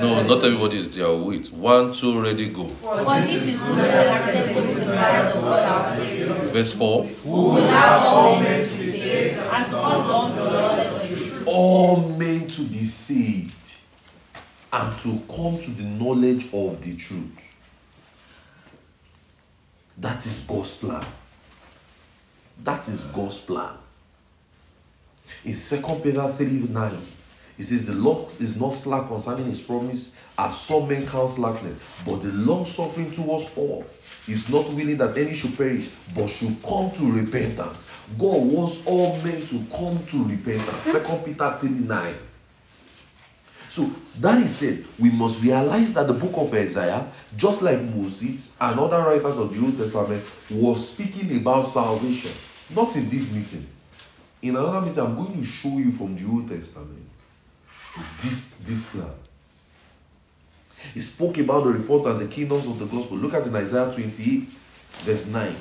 No, 0.00 0.22
not 0.22 0.44
everybody 0.44 0.78
is 0.78 0.88
there. 0.94 1.12
Wait. 1.14 1.48
One, 1.52 1.92
two, 1.92 2.20
ready, 2.22 2.48
go. 2.48 2.64
for 2.64 2.96
this 3.04 3.34
is 3.34 3.60
good 3.60 3.78
and 3.78 4.08
acceptable 4.16 4.68
in 4.70 4.74
the 4.76 4.84
sight 4.84 5.36
our 5.36 5.98
Savior, 5.98 6.34
Verse 6.52 6.72
4. 6.74 7.04
who 7.04 7.30
will 7.30 7.66
have 7.66 8.02
all 8.02 8.40
men 8.40 8.68
to 8.68 8.76
be 8.76 8.90
saved 8.90 9.38
and 9.38 9.66
come 9.66 10.02
unto 10.10 10.36
the 10.36 10.50
knowledge 10.50 10.86
of 10.86 11.00
the 11.00 11.06
truth. 11.16 11.44
All 11.46 11.96
men 12.10 12.48
to 12.48 12.62
be 12.62 12.84
saved 12.84 13.76
and 14.72 14.98
to 14.98 15.20
come 15.32 15.58
to 15.58 15.70
the 15.72 15.84
knowledge 15.84 16.44
of 16.52 16.80
the 16.82 16.96
truth. 16.96 17.56
That 19.98 20.24
is 20.24 20.40
God's 20.46 20.74
plan. 20.76 21.04
That 22.62 22.86
is 22.88 23.04
God's 23.04 23.38
plan. 23.40 23.74
In 25.44 25.54
2 25.54 26.00
Peter 26.02 26.32
3 26.32 26.46
9, 26.68 26.98
it 27.58 27.64
says, 27.64 27.84
The 27.84 27.94
Lord 27.94 28.26
is 28.40 28.58
not 28.58 28.70
slack 28.70 29.08
concerning 29.08 29.46
his 29.46 29.60
promise, 29.60 30.16
as 30.38 30.58
some 30.58 30.88
men 30.88 31.06
count 31.06 31.30
slackness, 31.30 31.78
but 32.06 32.22
the 32.22 32.32
long 32.32 32.64
suffering 32.64 33.12
towards 33.12 33.54
all 33.56 33.84
is 34.26 34.48
not 34.48 34.66
willing 34.70 34.96
that 34.96 35.16
any 35.18 35.34
should 35.34 35.56
perish, 35.56 35.90
but 36.14 36.26
should 36.28 36.56
come 36.62 36.90
to 36.92 37.12
repentance. 37.12 37.90
God 38.18 38.42
wants 38.44 38.86
all 38.86 39.14
men 39.22 39.46
to 39.46 39.64
come 39.70 39.98
to 40.06 40.24
repentance. 40.24 40.90
Hmm. 40.90 41.24
2 41.24 41.32
Peter 41.32 41.56
3 41.60 41.70
9. 41.70 42.14
So 43.68 43.88
that 44.18 44.42
is 44.42 44.56
said, 44.56 44.84
we 44.98 45.10
must 45.10 45.42
realize 45.42 45.92
that 45.94 46.08
the 46.08 46.12
book 46.12 46.32
of 46.36 46.52
Isaiah, 46.52 47.06
just 47.36 47.62
like 47.62 47.80
Moses 47.80 48.56
and 48.60 48.80
other 48.80 48.98
writers 48.98 49.38
of 49.38 49.54
the 49.54 49.64
Old 49.64 49.76
Testament, 49.76 50.24
was 50.50 50.88
speaking 50.90 51.36
about 51.36 51.62
salvation. 51.62 52.32
Not 52.74 52.96
in 52.96 53.08
this 53.08 53.32
meeting. 53.32 53.66
In 54.42 54.56
another 54.56 54.80
meeting, 54.80 55.02
I'm 55.02 55.16
going 55.16 55.36
to 55.36 55.44
show 55.44 55.76
you 55.76 55.92
from 55.92 56.16
the 56.16 56.26
Old 56.26 56.48
Testament 56.48 57.06
this, 58.18 58.54
this 58.62 58.86
plan. 58.86 59.10
He 60.94 61.00
spoke 61.00 61.36
about 61.38 61.64
the 61.64 61.70
report 61.70 62.06
and 62.06 62.20
the 62.20 62.34
kingdoms 62.34 62.66
of 62.66 62.78
the 62.78 62.86
gospel. 62.86 63.18
Look 63.18 63.34
at 63.34 63.46
in 63.46 63.54
Isaiah 63.54 63.92
28, 63.92 64.48
verse 65.00 65.26
9. 65.26 65.56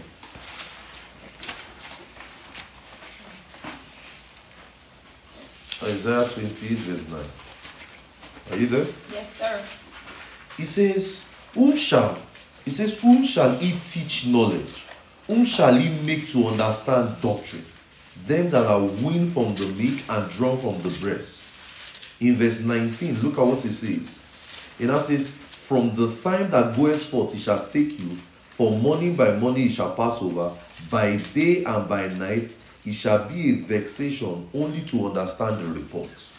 Isaiah 5.84 6.26
28, 6.28 6.78
verse 6.78 7.10
9. 7.10 7.22
Are 8.52 8.62
you 8.62 8.68
there? 8.68 8.88
Yes, 9.12 9.34
sir. 9.36 9.62
He 10.56 10.64
says, 10.64 11.28
Whom 11.54 11.76
shall 11.76 12.18
he 12.66 12.72
says, 12.72 13.00
Whom 13.02 13.26
shall 13.26 13.56
he 13.56 13.80
teach 13.90 14.28
knowledge? 14.28 14.86
Whom 15.28 15.46
shall 15.46 15.76
he 15.76 15.90
make 16.04 16.30
to 16.30 16.48
understand 16.48 17.22
doctrine? 17.22 17.66
Them 18.28 18.50
that 18.52 18.66
are 18.66 18.82
weaned 18.82 19.34
from 19.34 19.56
the 19.56 19.68
milk 19.82 20.02
and 20.10 20.32
drawn 20.32 20.58
from 20.58 20.82
the 20.82 20.96
breast. 21.00 21.44
In 22.20 22.36
verse 22.36 22.62
19, 22.62 23.22
look 23.22 23.38
at 23.38 23.46
what 23.46 23.64
it 23.66 23.72
says. 23.72 24.22
It 24.80 24.88
now 24.88 25.00
says, 25.00 25.30
From 25.32 25.96
the 25.96 26.14
time 26.16 26.52
that 26.52 26.76
goes 26.76 27.06
forth 27.06 27.34
it 27.34 27.40
shall 27.40 27.68
take 27.68 28.00
you, 28.00 28.18
for 28.52 28.72
morning 28.72 29.16
by 29.16 29.38
morning 29.38 29.68
it 29.68 29.72
shall 29.72 29.96
pass 29.96 30.22
over, 30.22 30.54
by 30.90 31.18
day 31.34 31.64
and 31.64 31.88
by 31.88 32.08
night 32.08 32.56
it 32.86 32.94
shall 32.94 33.28
be 33.28 33.52
a 33.52 33.54
vexation 33.54 34.50
only 34.54 34.82
to 34.82 35.08
understand 35.08 35.60
the 35.60 35.80
report. 35.80 36.32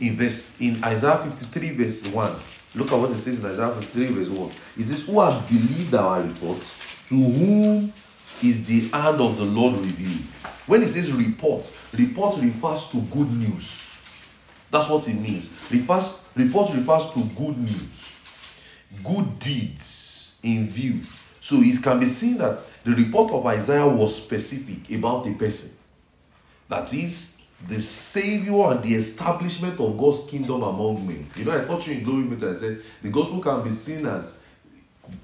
In 0.00 0.16
verse 0.16 0.54
in 0.60 0.82
Isaiah 0.82 1.18
53 1.18 1.70
verse 1.76 2.06
1 2.08 2.34
look 2.74 2.90
at 2.90 2.98
what 2.98 3.10
it 3.10 3.18
says 3.18 3.38
in 3.38 3.46
Isaiah 3.46 3.68
53 3.68 4.06
verse 4.06 4.28
1 4.30 4.50
it 4.78 4.84
says 4.84 5.06
who 5.06 5.20
have 5.20 5.46
believed 5.48 5.94
our 5.94 6.22
report? 6.22 6.58
To 7.08 7.14
whom 7.14 7.92
is 8.44 8.66
the 8.66 8.88
hand 8.96 9.20
of 9.20 9.36
the 9.36 9.44
Lord 9.44 9.74
revealed. 9.74 10.22
When 10.66 10.82
it 10.82 10.88
says 10.88 11.12
report 11.12 11.72
report 11.92 12.40
refers 12.40 12.88
to 12.88 13.00
good 13.00 13.30
news. 13.30 13.88
That's 14.70 14.88
what 14.88 15.06
it 15.08 15.14
means. 15.14 15.50
Refers 15.70 16.18
report 16.34 16.74
refers 16.74 17.10
to 17.10 17.24
good 17.36 17.58
news. 17.58 18.12
Good 19.02 19.38
deeds 19.38 20.34
in 20.42 20.66
view. 20.66 21.00
So 21.40 21.56
it 21.58 21.82
can 21.82 21.98
be 21.98 22.06
seen 22.06 22.38
that 22.38 22.62
the 22.84 22.92
report 22.92 23.32
of 23.32 23.44
Isaiah 23.46 23.88
was 23.88 24.22
specific 24.22 24.90
about 24.96 25.26
a 25.26 25.34
person. 25.34 25.72
That 26.68 26.92
is 26.94 27.42
the 27.68 27.80
savior 27.80 28.70
and 28.70 28.82
the 28.82 28.94
establishment 28.94 29.78
of 29.78 29.98
God's 29.98 30.24
kingdom 30.24 30.62
among 30.62 31.06
men. 31.06 31.28
You 31.36 31.44
know, 31.44 31.60
I 31.60 31.64
taught 31.64 31.86
you 31.86 31.94
in 31.94 32.04
Glory 32.04 32.24
Meter, 32.24 32.50
I 32.50 32.54
said 32.54 32.82
the 33.02 33.10
gospel 33.10 33.40
can 33.40 33.62
be 33.62 33.70
seen 33.70 34.06
as 34.06 34.42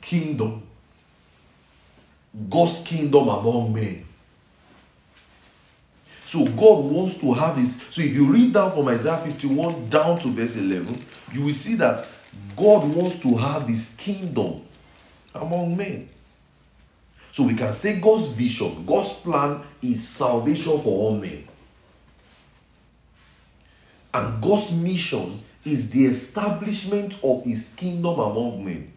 kingdom, 0.00 0.62
God's 2.48 2.82
kingdom 2.84 3.28
among 3.28 3.72
men. 3.72 4.04
So 6.24 6.44
God 6.44 6.84
wants 6.84 7.18
to 7.20 7.32
have 7.32 7.56
this. 7.56 7.80
So 7.90 8.02
if 8.02 8.12
you 8.14 8.26
read 8.30 8.52
down 8.52 8.72
from 8.72 8.88
Isaiah 8.88 9.16
51 9.16 9.88
down 9.88 10.18
to 10.18 10.28
verse 10.28 10.56
11, 10.56 10.94
you 11.32 11.44
will 11.44 11.54
see 11.54 11.74
that 11.76 12.06
God 12.54 12.84
wants 12.94 13.18
to 13.20 13.34
have 13.36 13.66
this 13.66 13.96
kingdom 13.96 14.62
among 15.34 15.76
men. 15.76 16.08
So 17.30 17.44
we 17.44 17.54
can 17.54 17.72
say 17.72 18.00
God's 18.00 18.26
vision, 18.26 18.84
God's 18.84 19.14
plan 19.14 19.62
is 19.80 20.06
salvation 20.06 20.80
for 20.80 20.88
all 20.88 21.16
men. 21.16 21.46
And 24.12 24.42
God's 24.42 24.72
mission 24.72 25.40
is 25.64 25.90
the 25.90 26.06
establishment 26.06 27.18
of 27.22 27.44
his 27.44 27.74
kingdom 27.74 28.18
among 28.18 28.64
men. 28.64 28.92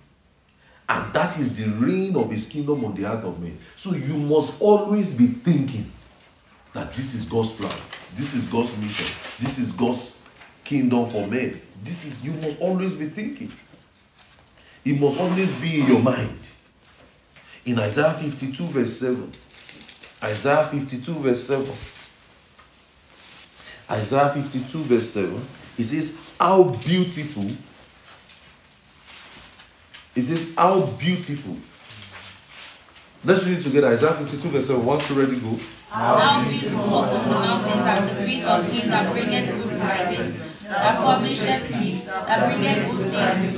And 0.92 1.14
that 1.14 1.40
is 1.40 1.56
the 1.56 1.70
reign 1.72 2.18
of 2.18 2.30
his 2.30 2.50
kingdom 2.50 2.84
on 2.84 2.94
the 2.96 3.06
earth 3.06 3.24
of 3.24 3.42
men. 3.42 3.58
So 3.78 3.96
you 3.96 4.18
must 4.18 4.62
always 4.62 5.18
be 5.18 5.28
thinking 5.28 5.90
that 6.74 6.94
this 6.94 7.16
is 7.16 7.24
God's 7.24 7.54
plan, 7.54 7.72
this 8.14 8.34
is 8.34 8.46
God's 8.48 8.78
mission, 8.78 9.16
this 9.40 9.58
is 9.58 9.72
God's 9.72 10.20
kingdom 10.66 11.06
for 11.06 11.26
men. 11.28 11.62
This 11.82 12.04
is, 12.04 12.26
you 12.26 12.34
must 12.34 12.60
always 12.60 12.96
be 12.96 13.06
thinking. 13.06 13.54
It 14.84 15.00
must 15.00 15.18
always 15.18 15.62
be 15.62 15.80
in 15.80 15.88
your 15.88 16.02
mind. 16.02 16.40
In 17.66 17.80
Isaiah 17.80 18.12
52, 18.12 18.68
verse 18.68 19.00
7, 19.00 19.32
Isaiah 20.22 20.66
52, 20.66 21.14
verse 21.14 21.44
7, 21.46 21.72
Isaiah 23.92 24.30
52, 24.30 24.78
verse 24.84 25.10
7, 25.10 25.42
it 25.78 25.84
says, 25.86 26.32
How 26.38 26.64
beautiful. 26.64 27.46
It 30.15 30.24
says, 30.24 30.54
How 30.58 30.86
beautiful. 31.00 31.56
Let's 33.24 33.45
read 33.45 33.60
it 33.60 33.63
together. 33.63 33.88
Isaiah 33.88 34.13
52, 34.13 34.50
verse 34.50 34.67
7. 34.67 34.84
One, 34.84 35.00
two, 35.00 35.13
ready, 35.13 35.39
go. 35.39 35.58
How 35.89 36.43
beautiful 36.43 37.04
upon 37.04 37.30
the 37.30 37.36
mountains 37.36 37.76
are 37.76 38.02
the 38.02 38.15
feet 38.26 38.43
of 38.45 38.65
him 38.65 38.89
that 38.89 39.12
bringeth 39.13 39.52
good 39.63 39.78
tidings, 39.78 40.41
that 40.63 40.97
publisheth 40.97 41.71
peace, 41.71 42.06
that 42.06 42.50
bringeth 42.50 42.89
good 42.89 43.12
things, 43.12 43.58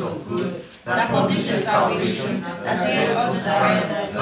that 0.85 1.09
publisheth 1.09 1.63
salvation, 1.63 2.41
that 2.41 2.77
saith 2.77 3.15
unto 3.15 3.39
Zion, 3.39 4.13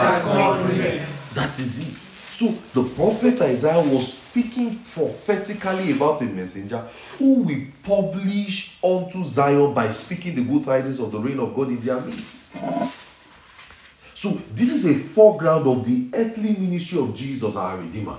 That 1.33 1.59
is 1.59 1.79
it. 1.79 1.95
So 1.95 2.47
the 2.73 2.87
prophet 2.95 3.41
Isaiah 3.41 3.81
was 3.81 4.20
speaking 4.31 4.79
prophetically 4.93 5.91
about 5.91 6.21
the 6.21 6.25
messenger 6.25 6.87
who 7.17 7.43
will 7.43 7.61
publish 7.83 8.77
unto 8.81 9.25
Zion 9.25 9.73
by 9.73 9.91
speaking 9.91 10.35
the 10.35 10.41
good 10.41 10.63
tidings 10.63 11.01
of 11.01 11.11
the 11.11 11.19
reign 11.19 11.37
of 11.37 11.53
God 11.53 11.67
in 11.67 11.81
their 11.81 11.99
midst. 11.99 12.53
So 14.13 14.29
this 14.53 14.71
is 14.71 14.85
a 14.85 14.93
foreground 14.93 15.67
of 15.67 15.85
the 15.85 16.09
earthly 16.17 16.53
ministry 16.53 16.99
of 16.99 17.13
Jesus, 17.13 17.57
our 17.57 17.77
Redeemer. 17.77 18.15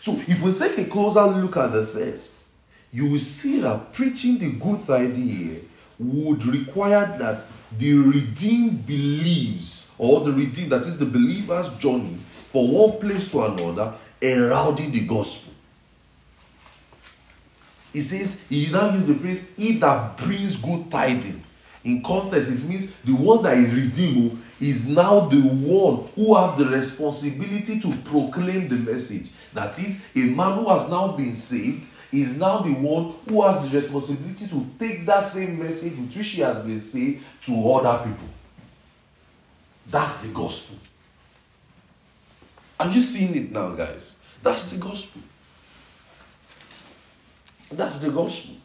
So 0.00 0.12
if 0.12 0.42
we 0.42 0.52
take 0.52 0.76
a 0.78 0.84
closer 0.84 1.24
look 1.24 1.56
at 1.56 1.72
the 1.72 1.86
first, 1.86 2.44
you 2.92 3.10
will 3.10 3.18
see 3.18 3.60
that 3.60 3.94
preaching 3.94 4.36
the 4.36 4.52
good 4.52 4.90
idea 4.90 5.60
would 5.98 6.44
require 6.44 7.16
that 7.18 7.42
the 7.78 7.94
redeemed 7.94 8.86
believes, 8.86 9.92
or 9.96 10.20
the 10.20 10.32
redeemed, 10.32 10.72
that 10.72 10.82
is 10.82 10.98
the 10.98 11.06
believer's 11.06 11.74
journey 11.76 12.18
from 12.52 12.70
one 12.70 12.98
place 12.98 13.30
to 13.30 13.42
another, 13.42 13.94
heralding 14.20 14.92
the 14.92 15.06
gospel. 15.06 15.52
He 17.92 18.00
says, 18.00 18.46
he 18.48 18.70
now 18.70 18.92
uses 18.92 19.08
the 19.08 19.14
phrase, 19.14 19.54
he 19.56 19.78
that 19.78 20.16
brings 20.18 20.56
good 20.56 20.90
tidings. 20.90 21.42
In 21.82 22.02
context, 22.02 22.50
it 22.50 22.68
means 22.68 22.92
the 23.04 23.12
one 23.12 23.44
that 23.44 23.56
is 23.56 23.72
redeemed 23.72 24.38
is 24.60 24.88
now 24.88 25.20
the 25.20 25.40
one 25.40 26.08
who 26.16 26.34
have 26.34 26.58
the 26.58 26.64
responsibility 26.64 27.78
to 27.78 27.96
proclaim 27.98 28.68
the 28.68 28.74
message. 28.74 29.30
That 29.54 29.78
is, 29.78 30.04
a 30.16 30.24
man 30.24 30.58
who 30.58 30.68
has 30.68 30.90
now 30.90 31.08
been 31.08 31.30
saved 31.30 31.86
is 32.12 32.38
now 32.38 32.58
the 32.58 32.72
one 32.72 33.14
who 33.28 33.42
has 33.42 33.70
the 33.70 33.76
responsibility 33.76 34.48
to 34.48 34.66
take 34.78 35.06
that 35.06 35.20
same 35.20 35.58
message 35.58 35.96
with 35.96 36.16
which 36.16 36.26
he 36.28 36.40
has 36.42 36.58
been 36.58 36.80
saved 36.80 37.24
to 37.44 37.72
other 37.72 38.04
people. 38.04 38.28
That's 39.86 40.26
the 40.26 40.34
gospel. 40.34 40.76
Are 42.78 42.88
you 42.88 43.00
seeing 43.00 43.34
it 43.34 43.52
now, 43.52 43.70
guys? 43.70 44.16
That's 44.42 44.72
the 44.72 44.78
gospel. 44.78 45.22
That's 47.70 47.98
the 47.98 48.10
gospel. 48.10 48.56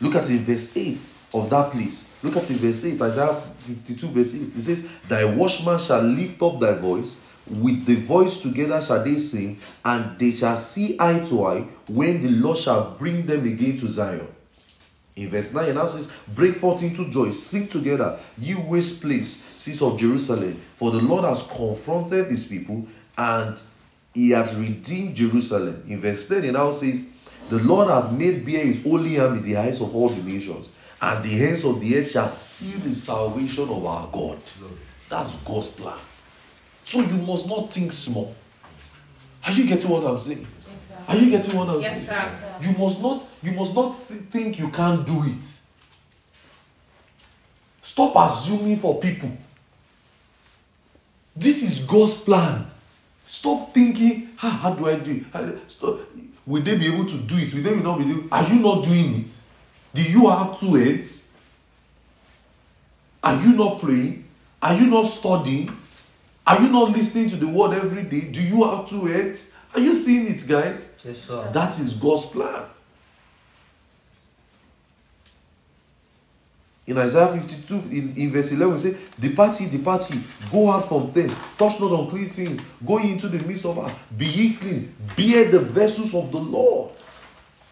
Look 0.00 0.14
at 0.14 0.28
in 0.28 0.38
verse 0.38 0.76
8 0.76 1.14
of 1.34 1.48
that 1.50 1.70
place. 1.70 2.06
Look 2.22 2.36
at 2.36 2.50
in 2.50 2.56
verse 2.56 2.84
8, 2.84 3.00
Isaiah 3.00 3.34
52, 3.34 4.08
verse 4.08 4.34
8. 4.34 4.42
It 4.42 4.62
says, 4.62 4.88
Thy 5.08 5.24
watchman 5.24 5.78
shall 5.78 6.02
lift 6.02 6.42
up 6.42 6.60
thy 6.60 6.74
voice 6.74 7.20
with 7.48 7.86
the 7.86 7.94
voice 7.96 8.40
together 8.40 8.80
shall 8.82 9.04
they 9.04 9.18
sing, 9.18 9.58
and 9.84 10.18
they 10.18 10.32
shall 10.32 10.56
see 10.56 10.96
eye 10.98 11.20
to 11.26 11.44
eye 11.46 11.66
when 11.90 12.22
the 12.22 12.30
Lord 12.30 12.58
shall 12.58 12.92
bring 12.92 13.24
them 13.24 13.46
again 13.46 13.78
to 13.78 13.88
Zion. 13.88 14.26
In 15.16 15.30
verse 15.30 15.54
9, 15.54 15.70
it 15.70 15.74
now 15.74 15.86
says, 15.86 16.12
Break 16.28 16.56
forth 16.56 16.82
into 16.82 17.10
joy, 17.10 17.30
sing 17.30 17.68
together, 17.68 18.18
ye 18.36 18.54
waste 18.54 19.00
place, 19.00 19.36
cities 19.36 19.80
of 19.80 19.98
Jerusalem. 19.98 20.60
For 20.76 20.90
the 20.90 21.00
Lord 21.00 21.24
has 21.24 21.42
confronted 21.44 22.30
his 22.30 22.44
people, 22.44 22.86
and 23.16 23.60
he 24.12 24.30
has 24.30 24.54
redeemed 24.54 25.16
Jerusalem. 25.16 25.82
In 25.88 26.00
verse 26.00 26.28
10, 26.28 26.44
it 26.44 26.52
now 26.52 26.70
says, 26.70 27.08
The 27.48 27.58
Lord 27.60 27.88
hath 27.88 28.12
made 28.12 28.44
bare 28.44 28.64
his 28.64 28.82
holy 28.82 29.18
arm 29.18 29.38
in 29.38 29.42
the 29.42 29.56
eyes 29.56 29.80
of 29.80 29.96
all 29.96 30.10
the 30.10 30.22
nations, 30.22 30.74
and 31.00 31.24
the 31.24 31.30
hands 31.30 31.64
of 31.64 31.80
the 31.80 31.96
earth 31.96 32.10
shall 32.10 32.28
see 32.28 32.72
the 32.72 32.92
salvation 32.92 33.68
of 33.70 33.86
our 33.86 34.06
God. 34.12 34.38
That's 35.08 35.36
God's 35.36 35.70
plan. 35.70 35.98
So 36.84 37.00
you 37.00 37.18
must 37.22 37.48
not 37.48 37.72
think 37.72 37.90
small. 37.90 38.34
Are 39.46 39.52
you 39.52 39.66
getting 39.66 39.90
what 39.90 40.04
I'm 40.04 40.18
saying? 40.18 40.46
Are 41.08 41.16
you 41.16 41.30
getting 41.30 41.56
what 41.56 41.68
I'm 41.68 41.80
Yes, 41.80 42.06
saying? 42.06 42.06
sir. 42.06 42.56
You 42.60 42.76
must 42.78 43.00
not 43.02 43.24
you 43.42 43.52
must 43.52 43.74
not 43.74 44.08
th- 44.08 44.20
think 44.30 44.58
you 44.58 44.70
can't 44.70 45.06
do 45.06 45.22
it. 45.24 45.46
Stop 47.82 48.12
assuming 48.16 48.78
for 48.78 48.98
people. 49.00 49.30
This 51.34 51.62
is 51.62 51.80
God's 51.84 52.14
plan. 52.14 52.66
Stop 53.26 53.72
thinking, 53.74 54.28
"Ah, 54.42 54.58
how 54.62 54.74
do 54.74 54.88
I 54.88 54.96
do 54.96 55.10
it? 55.12 55.24
How 55.32 55.46
Stop. 55.68 56.00
Will 56.46 56.62
they 56.62 56.76
be 56.78 56.86
able 56.86 57.06
to 57.06 57.16
do 57.18 57.36
it? 57.38 57.52
Will 57.54 57.62
they 57.62 57.74
not 57.76 57.98
be 57.98 58.04
doing 58.04 58.28
Are 58.30 58.44
you 58.52 58.60
not 58.60 58.84
doing 58.84 59.20
it? 59.24 59.32
Do 59.94 60.02
you 60.02 60.28
have 60.28 60.60
two 60.60 60.74
heads? 60.74 61.28
Are 63.22 63.40
you 63.42 63.52
not 63.54 63.80
praying? 63.80 64.24
Are 64.62 64.74
you 64.74 64.86
not 64.86 65.04
studying? 65.06 65.70
Are 66.46 66.62
you 66.62 66.68
not 66.68 66.90
listening 66.90 67.28
to 67.30 67.36
the 67.36 67.48
word 67.48 67.74
every 67.74 68.04
day? 68.04 68.20
Do 68.20 68.40
you 68.40 68.64
have 68.64 68.88
two 68.88 69.06
heads? 69.06 69.54
Are 69.74 69.80
you 69.80 69.92
seeing 69.94 70.28
it, 70.28 70.44
guys? 70.46 70.94
Yes, 71.04 71.18
sir. 71.18 71.50
That 71.52 71.78
is 71.78 71.94
God's 71.94 72.26
plan. 72.26 72.62
In 76.86 76.96
Isaiah 76.98 77.26
52, 77.26 77.74
in, 77.74 78.14
in 78.16 78.30
verse 78.30 78.52
11, 78.52 78.72
we 78.72 78.78
say, 78.78 78.96
Depart 79.18 79.60
ye, 79.60 79.68
depart 79.68 80.08
ye, 80.08 80.20
go 80.52 80.70
out 80.70 80.86
from 80.86 81.10
thence, 81.10 81.34
touch 81.58 81.80
not 81.80 81.90
unclean 81.90 82.30
things, 82.30 82.60
go 82.86 82.98
into 82.98 83.26
the 83.28 83.40
midst 83.40 83.66
of 83.66 83.76
her, 83.76 83.92
be 84.16 84.26
ye 84.26 84.52
clean, 84.54 84.94
bear 85.16 85.50
the 85.50 85.58
vessels 85.58 86.14
of 86.14 86.30
the 86.30 86.38
Lord. 86.38 86.92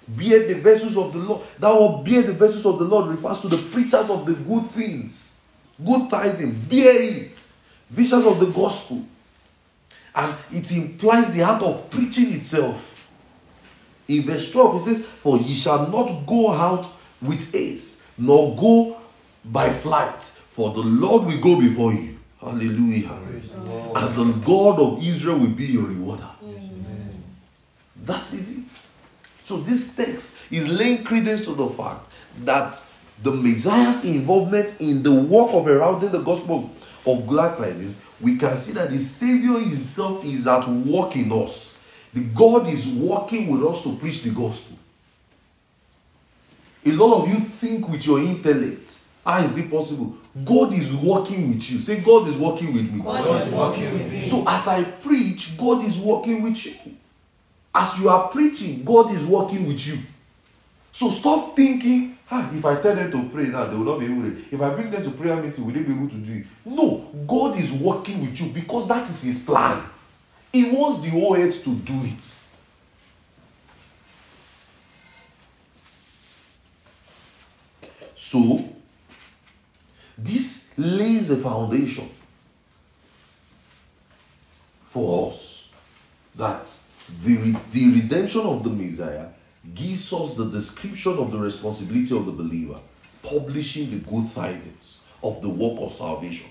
Bear 0.08 0.48
the 0.48 0.54
vessels 0.54 0.96
of 0.96 1.12
the 1.12 1.20
Lord. 1.20 1.42
That 1.60 1.80
word 1.80 2.04
bear 2.04 2.22
the 2.22 2.32
vessels 2.32 2.66
of 2.66 2.80
the 2.80 2.84
Lord 2.84 3.06
refers 3.06 3.40
to 3.42 3.48
the 3.48 3.56
preachers 3.56 4.10
of 4.10 4.26
the 4.26 4.34
good 4.34 4.68
things, 4.72 5.36
good 5.82 6.10
tidings, 6.10 6.66
bear 6.66 7.00
it, 7.00 7.43
visions 7.94 8.26
of 8.26 8.40
the 8.40 8.46
gospel. 8.46 9.04
And 10.14 10.34
it 10.52 10.70
implies 10.72 11.34
the 11.34 11.42
art 11.42 11.62
of 11.62 11.90
preaching 11.90 12.32
itself. 12.32 13.10
In 14.06 14.22
verse 14.22 14.52
12, 14.52 14.76
it 14.76 14.80
says, 14.80 15.04
For 15.04 15.38
ye 15.38 15.54
shall 15.54 15.88
not 15.88 16.26
go 16.26 16.50
out 16.52 16.86
with 17.22 17.52
haste, 17.52 18.00
nor 18.18 18.54
go 18.56 18.96
by 19.44 19.70
flight, 19.70 20.22
for 20.22 20.72
the 20.72 20.80
Lord 20.80 21.26
will 21.26 21.40
go 21.40 21.60
before 21.60 21.92
you. 21.92 22.18
Hallelujah. 22.40 23.10
And 23.96 24.14
the 24.14 24.40
God 24.44 24.78
of 24.78 25.02
Israel 25.02 25.38
will 25.38 25.48
be 25.48 25.64
your 25.64 25.84
rewarder. 25.86 26.28
That 28.04 28.32
is 28.32 28.58
it. 28.58 28.64
So 29.42 29.58
this 29.58 29.94
text 29.96 30.36
is 30.50 30.68
laying 30.68 31.04
credence 31.04 31.44
to 31.46 31.54
the 31.54 31.68
fact 31.68 32.08
that 32.44 32.84
the 33.22 33.30
Messiah's 33.30 34.04
involvement 34.04 34.80
in 34.80 35.02
the 35.02 35.12
work 35.12 35.52
of 35.52 35.64
heralding 35.64 36.12
the 36.12 36.20
gospel 36.20 36.70
of 37.06 37.26
glad 37.26 37.56
tidings, 37.58 38.00
we 38.20 38.36
can 38.36 38.56
see 38.56 38.72
that 38.72 38.90
the 38.90 38.98
Savior 38.98 39.58
himself 39.58 40.24
is 40.24 40.46
at 40.46 40.66
work 40.68 41.16
in 41.16 41.30
us. 41.32 41.76
The 42.12 42.20
God 42.20 42.68
is 42.68 42.86
working 42.86 43.48
with 43.48 43.64
us 43.64 43.82
to 43.82 43.96
preach 43.96 44.22
the 44.22 44.30
gospel. 44.30 44.76
A 46.86 46.92
lot 46.92 47.22
of 47.22 47.28
you 47.28 47.36
think 47.36 47.88
with 47.88 48.06
your 48.06 48.20
intellect. 48.20 49.00
How 49.24 49.42
is 49.42 49.56
it 49.56 49.70
possible? 49.70 50.16
God 50.44 50.72
is 50.74 50.92
working 50.94 51.48
with 51.48 51.70
you. 51.70 51.80
Say, 51.80 52.00
God 52.00 52.28
is 52.28 52.36
working 52.36 52.72
with 52.72 52.92
me. 52.92 53.00
God 53.00 53.46
is 53.46 53.52
working 53.52 53.92
with 53.92 54.12
me. 54.12 54.28
So 54.28 54.44
as 54.46 54.68
I 54.68 54.84
preach, 54.84 55.56
God 55.56 55.84
is 55.84 55.98
working 55.98 56.42
with 56.42 56.64
you. 56.66 56.74
As 57.74 57.98
you 57.98 58.08
are 58.08 58.28
preaching, 58.28 58.84
God 58.84 59.12
is 59.12 59.26
working 59.26 59.66
with 59.66 59.84
you. 59.86 59.98
So 60.92 61.10
stop 61.10 61.56
thinking, 61.56 62.13
ah, 62.30 62.50
if 62.52 62.64
I 62.64 62.80
tell 62.80 62.94
them 62.96 63.10
to 63.10 63.28
pray 63.28 63.46
now, 63.46 63.64
they 63.66 63.76
will 63.76 63.84
not 63.84 64.00
be 64.00 64.06
able 64.06 64.22
to. 64.22 64.36
If 64.50 64.60
I 64.60 64.74
bring 64.74 64.90
them 64.90 65.02
to 65.02 65.10
prayer 65.10 65.36
meeting, 65.42 65.64
will 65.64 65.72
they 65.72 65.82
be 65.82 65.92
able 65.92 66.08
to 66.08 66.16
do 66.16 66.32
it? 66.32 66.46
No, 66.64 67.10
God 67.26 67.58
is 67.58 67.72
working 67.72 68.20
with 68.20 68.40
you 68.40 68.52
because 68.52 68.88
that 68.88 69.08
is 69.08 69.22
His 69.22 69.42
plan. 69.42 69.84
He 70.52 70.70
wants 70.70 71.00
the 71.00 71.10
whole 71.10 71.36
earth 71.36 71.64
to 71.64 71.74
do 71.74 71.94
it. 72.04 72.40
So, 78.14 78.68
this 80.16 80.72
lays 80.78 81.30
a 81.30 81.36
foundation 81.36 82.08
for 84.84 85.30
us 85.30 85.70
that 86.36 86.62
the, 87.22 87.56
the 87.70 88.00
redemption 88.00 88.42
of 88.42 88.62
the 88.62 88.70
Messiah 88.70 89.26
gives 89.72 90.12
us 90.12 90.34
the 90.34 90.44
description 90.46 91.16
of 91.18 91.30
the 91.30 91.38
responsibility 91.38 92.16
of 92.16 92.26
the 92.26 92.32
believer, 92.32 92.78
publishing 93.22 93.90
the 93.90 93.98
good 93.98 94.34
tidings 94.34 95.00
of 95.22 95.40
the 95.40 95.48
work 95.48 95.80
of 95.80 95.92
salvation. 95.92 96.50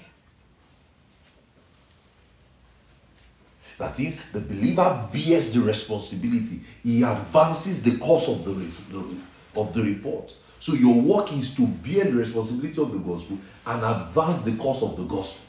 That 3.77 3.99
is, 3.99 4.23
the 4.31 4.39
believer 4.39 5.09
bears 5.11 5.53
the 5.53 5.61
responsibility. 5.61 6.61
He 6.83 7.03
advances 7.03 7.83
the 7.83 7.97
cause 7.97 8.29
of 8.29 8.45
the, 8.45 9.59
of 9.59 9.73
the 9.73 9.83
report. 9.83 10.33
So 10.59 10.73
your 10.73 11.01
work 11.01 11.33
is 11.33 11.53
to 11.55 11.67
bear 11.67 12.05
the 12.05 12.13
responsibility 12.13 12.81
of 12.81 12.91
the 12.91 12.99
gospel 12.99 13.37
and 13.65 13.83
advance 13.83 14.43
the 14.43 14.55
cause 14.55 14.83
of 14.83 14.95
the 14.95 15.03
gospel. 15.03 15.45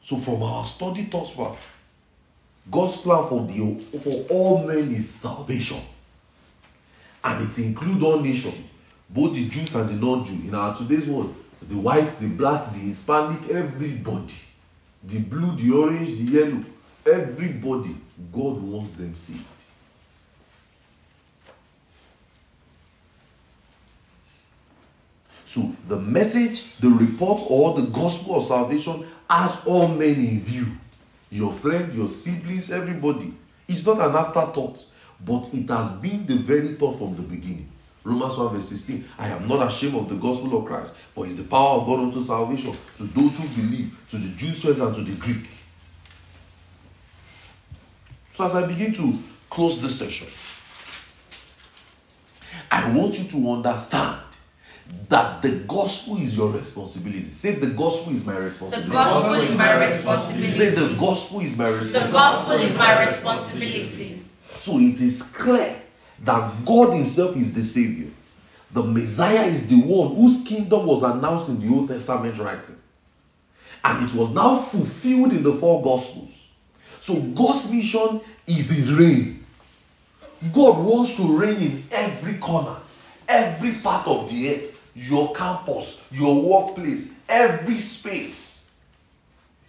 So 0.00 0.16
from 0.16 0.42
our 0.42 0.64
study 0.64 1.08
thus 1.10 1.34
far, 1.34 1.56
God's 2.68 2.96
plan 2.98 3.28
for 3.28 3.46
the 3.46 3.78
for 4.00 4.26
all 4.30 4.64
men 4.66 4.92
is 4.92 5.08
salvation. 5.08 5.80
And 7.22 7.48
it 7.48 7.58
includes 7.58 8.02
all 8.02 8.20
nations, 8.20 8.56
both 9.08 9.34
the 9.34 9.48
Jews 9.48 9.74
and 9.74 9.88
the 9.88 9.94
non-Jew. 9.94 10.48
In 10.48 10.54
our 10.54 10.74
today's 10.74 11.06
world, 11.06 11.34
the 11.68 11.76
white, 11.76 12.08
the 12.18 12.28
black, 12.28 12.70
the 12.72 12.78
Hispanic, 12.78 13.50
everybody. 13.50 14.34
The 15.04 15.20
blue, 15.20 15.54
the 15.56 15.72
orange, 15.72 16.18
the 16.18 16.24
yellow, 16.24 16.64
everybody. 17.06 17.96
God 18.32 18.62
wants 18.62 18.94
them 18.94 19.14
saved. 19.14 19.44
So 25.44 25.74
the 25.88 25.96
message, 25.98 26.78
the 26.78 26.88
report, 26.88 27.42
or 27.48 27.74
the 27.74 27.88
gospel 27.88 28.36
of 28.36 28.44
salvation 28.44 29.04
has 29.28 29.58
all 29.66 29.88
men 29.88 30.14
in 30.14 30.40
view. 30.42 30.66
Your 31.30 31.52
friend, 31.52 31.94
your 31.94 32.08
siblings, 32.08 32.70
everybody. 32.70 33.32
It's 33.68 33.86
not 33.86 34.00
an 34.00 34.16
afterthought, 34.16 34.84
but 35.24 35.48
it 35.54 35.68
has 35.68 35.92
been 35.92 36.26
the 36.26 36.36
very 36.36 36.74
thought 36.74 36.98
from 36.98 37.14
the 37.14 37.22
beginning. 37.22 37.70
Romans 38.02 38.36
1 38.36 38.54
verse 38.54 38.68
16. 38.68 39.04
I 39.18 39.28
am 39.28 39.46
not 39.46 39.66
ashamed 39.66 39.94
of 39.94 40.08
the 40.08 40.16
gospel 40.16 40.58
of 40.58 40.64
Christ, 40.64 40.96
for 41.12 41.26
it's 41.26 41.36
the 41.36 41.44
power 41.44 41.80
of 41.80 41.86
God 41.86 42.00
unto 42.00 42.20
salvation 42.20 42.74
to 42.96 43.04
those 43.04 43.38
who 43.38 43.62
believe, 43.62 43.96
to 44.08 44.16
the 44.16 44.28
Jews 44.30 44.62
first 44.62 44.80
and 44.80 44.94
to 44.94 45.02
the 45.02 45.14
Greek. 45.16 45.46
So 48.32 48.44
as 48.46 48.54
I 48.54 48.66
begin 48.66 48.92
to 48.94 49.18
close 49.50 49.78
this 49.78 49.98
session, 49.98 50.28
I 52.70 52.90
want 52.96 53.18
you 53.18 53.24
to 53.28 53.52
understand 53.52 54.20
that 55.08 55.42
the 55.42 55.50
gospel 55.66 56.16
is 56.18 56.36
your 56.36 56.50
responsibility. 56.50 57.20
Say 57.20 57.56
the 57.56 57.68
gospel 57.68 58.12
is 58.12 58.24
my 58.24 58.36
responsibility. 58.36 58.90
The 58.90 58.96
responsibility. 58.96 59.34
gospel 59.34 59.40
is 59.40 59.56
my 59.56 59.86
responsibility. 59.86 60.50
Say 60.50 60.70
the 60.70 60.94
gospel 60.94 61.40
is 61.40 61.58
my 61.58 61.68
responsibility. 61.68 62.06
The 62.06 62.12
gospel 62.12 62.56
is 62.56 62.76
my 62.76 63.06
responsibility. 63.06 64.22
So 64.56 64.78
it 64.78 65.00
is 65.00 65.22
clear 65.22 65.82
that 66.24 66.64
God 66.64 66.94
Himself 66.94 67.36
is 67.36 67.54
the 67.54 67.64
Savior. 67.64 68.10
The 68.72 68.82
Messiah 68.82 69.46
is 69.46 69.66
the 69.66 69.80
one 69.80 70.14
whose 70.14 70.44
kingdom 70.44 70.86
was 70.86 71.02
announced 71.02 71.48
in 71.48 71.60
the 71.60 71.74
Old 71.74 71.88
Testament 71.88 72.38
writing. 72.38 72.76
And 73.82 74.08
it 74.08 74.14
was 74.14 74.34
now 74.34 74.56
fulfilled 74.56 75.32
in 75.32 75.42
the 75.42 75.54
four 75.54 75.82
Gospels. 75.82 76.48
So 77.00 77.20
God's 77.20 77.70
mission 77.70 78.20
is 78.46 78.70
His 78.70 78.92
reign. 78.92 79.44
God 80.52 80.78
wants 80.84 81.16
to 81.16 81.38
reign 81.38 81.56
in 81.56 81.84
every 81.90 82.34
corner, 82.34 82.76
every 83.26 83.72
part 83.74 84.06
of 84.06 84.30
the 84.30 84.54
earth, 84.54 84.79
your 84.94 85.32
campus, 85.34 86.06
your 86.10 86.42
workplace, 86.42 87.14
every 87.28 87.78
space. 87.78 88.70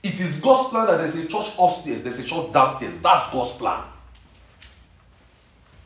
It 0.03 0.19
is 0.19 0.39
God's 0.39 0.69
plan 0.69 0.87
that 0.87 0.97
there's 0.97 1.15
a 1.17 1.27
church 1.27 1.53
upstairs, 1.59 2.03
there's 2.03 2.19
a 2.19 2.23
church 2.23 2.51
downstairs. 2.51 3.01
That's 3.01 3.31
God's 3.31 3.51
plan. 3.53 3.83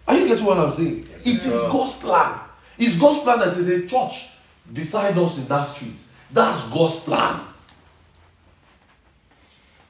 Are 0.08 0.18
you 0.18 0.28
getting 0.28 0.46
what 0.46 0.58
I'm 0.58 0.72
saying? 0.72 1.06
it 1.26 1.26
is 1.26 1.62
God's 1.72 1.94
plan. 1.94 2.40
It's 2.78 2.98
God's 2.98 3.24
plan 3.24 3.40
that 3.40 3.56
there's 3.56 3.68
a 3.68 3.88
church 3.88 4.30
beside 4.72 5.18
us 5.18 5.40
in 5.40 5.48
that 5.48 5.64
street. 5.64 6.00
That's 6.32 6.70
God's 6.70 7.00
plan. 7.00 7.42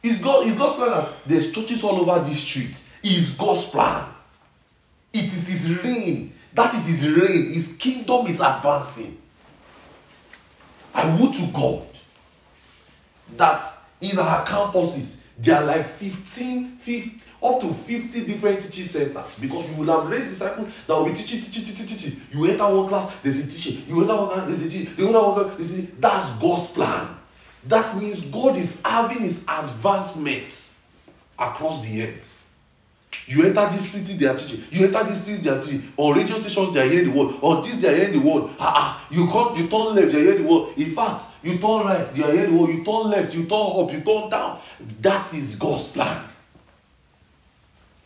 It's, 0.01 0.19
God, 0.19 0.47
it's 0.47 0.55
God's 0.57 0.75
plan 0.75 0.89
that 0.91 1.09
there's 1.25 1.51
churches 1.51 1.83
all 1.83 1.99
over 1.99 2.23
this 2.23 2.39
street. 2.39 2.81
It's 3.03 3.35
God's 3.35 3.65
plan. 3.65 4.05
It 5.13 5.25
is 5.25 5.47
His 5.47 5.83
reign. 5.83 6.33
That 6.53 6.73
is 6.73 6.87
His 6.87 7.09
reign. 7.09 7.51
His 7.51 7.75
kingdom 7.77 8.27
is 8.27 8.39
advancing. 8.39 9.17
I 10.95 11.13
would 11.19 11.33
to 11.33 11.45
God 11.47 11.85
that 13.35 13.65
in 13.99 14.17
our 14.17 14.45
campuses, 14.45 15.21
there 15.37 15.57
are 15.57 15.65
like 15.65 15.85
15, 15.85 16.77
50, 16.77 17.17
up 17.43 17.59
to 17.59 17.73
50 17.73 18.25
different 18.25 18.61
teaching 18.61 18.85
centers 18.85 19.37
because 19.37 19.69
you 19.69 19.83
will 19.83 19.99
have 19.99 20.09
raised 20.09 20.29
disciples 20.29 20.73
that 20.87 20.93
will 20.93 21.05
be 21.05 21.13
teaching, 21.13 21.41
teaching, 21.41 21.65
teaching, 21.65 21.85
teaching. 21.85 22.21
You 22.31 22.45
enter 22.45 22.63
one 22.63 22.87
class, 22.87 23.13
there's 23.21 23.39
a 23.39 23.47
teaching. 23.47 23.83
You 23.89 24.01
enter 24.01 24.15
one 24.15 24.29
class, 24.29 24.47
there's 24.47 24.61
a 24.61 24.69
teaching. 24.69 24.93
You 24.97 25.07
enter 25.07 25.21
one 25.21 25.33
class, 25.43 25.55
there's 25.57 25.73
a 25.73 25.81
teaching. 25.81 25.97
That's 25.99 26.35
God's 26.37 26.71
plan. 26.71 27.17
That 27.67 27.97
means 27.97 28.25
God 28.25 28.55
is 28.55 28.81
having 28.83 29.19
his 29.23 29.43
advancement 29.49 30.75
across 31.37 31.85
the 31.85 32.03
earth. 32.03 32.44
You 33.27 33.45
enter 33.45 33.67
this 33.69 33.89
city, 33.89 34.17
they 34.17 34.27
are 34.27 34.37
teaching. 34.37 34.63
You 34.71 34.87
enter 34.87 35.03
this 35.03 35.23
city, 35.23 35.41
they 35.41 35.49
are 35.49 35.61
teaching. 35.61 35.91
On 35.97 36.17
radio 36.17 36.37
stations, 36.37 36.73
they 36.73 36.81
are 36.81 36.89
hearing 36.89 37.11
the 37.11 37.19
word. 37.19 37.35
On 37.41 37.61
this, 37.61 37.77
they 37.77 37.87
are 37.87 37.95
hearing 37.95 38.21
the 38.23 38.29
word. 38.29 38.51
Ah, 38.59 38.73
ah. 38.75 39.07
You 39.11 39.27
come, 39.27 39.55
you 39.57 39.67
turn 39.67 39.95
left, 39.95 40.11
they 40.11 40.19
are 40.19 40.23
hearing 40.23 40.43
the 40.43 40.51
word. 40.51 40.77
In 40.77 40.91
fact, 40.91 41.25
you 41.43 41.57
turn 41.57 41.85
right, 41.85 42.05
they 42.07 42.23
are 42.23 42.31
hearing 42.31 42.55
the 42.55 42.61
word. 42.61 42.69
You 42.71 42.83
turn 42.83 43.09
left, 43.09 43.33
you 43.33 43.45
turn 43.45 43.67
up, 43.73 43.91
you 43.91 44.01
turn 44.01 44.29
down. 44.29 44.59
That 45.01 45.33
is 45.33 45.55
God's 45.55 45.87
plan. 45.87 46.23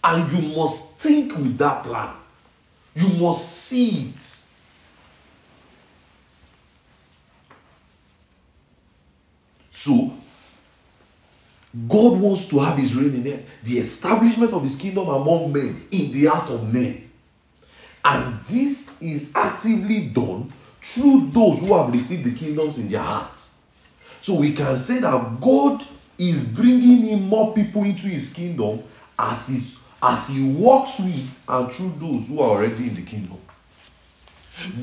And 0.03 0.31
you 0.31 0.55
must 0.55 0.95
think 0.95 1.35
with 1.35 1.57
that 1.57 1.83
plan. 1.83 2.15
You 2.95 3.09
must 3.21 3.45
see 3.45 4.09
it. 4.09 4.39
So, 9.71 10.13
God 11.87 12.19
wants 12.19 12.47
to 12.49 12.59
have 12.59 12.77
his 12.77 12.95
reign 12.95 13.13
in 13.13 13.33
earth, 13.33 13.49
the 13.63 13.77
establishment 13.77 14.53
of 14.53 14.63
his 14.63 14.75
kingdom 14.75 15.07
among 15.07 15.53
men 15.53 15.87
in 15.91 16.11
the 16.11 16.25
heart 16.25 16.49
of 16.49 16.73
men. 16.73 17.09
And 18.03 18.43
this 18.45 18.91
is 18.99 19.31
actively 19.35 20.07
done 20.07 20.51
through 20.81 21.29
those 21.31 21.59
who 21.59 21.77
have 21.77 21.91
received 21.91 22.23
the 22.23 22.33
kingdoms 22.33 22.79
in 22.79 22.87
their 22.87 23.01
hearts. 23.01 23.53
So 24.21 24.35
we 24.35 24.53
can 24.53 24.75
say 24.75 24.99
that 24.99 25.39
God 25.39 25.85
is 26.17 26.47
bringing 26.47 27.07
in 27.07 27.29
more 27.29 27.53
people 27.53 27.83
into 27.83 28.07
his 28.07 28.33
kingdom 28.33 28.83
as, 29.17 29.47
his, 29.47 29.77
as 30.01 30.27
he 30.27 30.51
works 30.51 30.99
with 30.99 31.45
and 31.47 31.71
through 31.71 31.93
those 31.99 32.29
who 32.29 32.41
are 32.41 32.57
already 32.57 32.87
in 32.89 32.95
the 32.95 33.03
kingdom. 33.03 33.37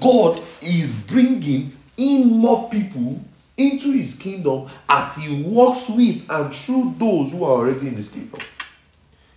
God 0.00 0.40
is 0.62 0.92
bringing 1.02 1.76
in 1.96 2.28
more 2.28 2.70
people 2.70 3.20
into 3.56 3.92
his 3.92 4.16
kingdom 4.16 4.68
as 4.88 5.16
he 5.16 5.42
walks 5.42 5.88
with 5.88 6.28
and 6.28 6.54
through 6.54 6.94
those 6.98 7.32
who 7.32 7.44
are 7.44 7.52
already 7.52 7.88
in 7.88 7.94
his 7.94 8.10
kingdom. 8.10 8.40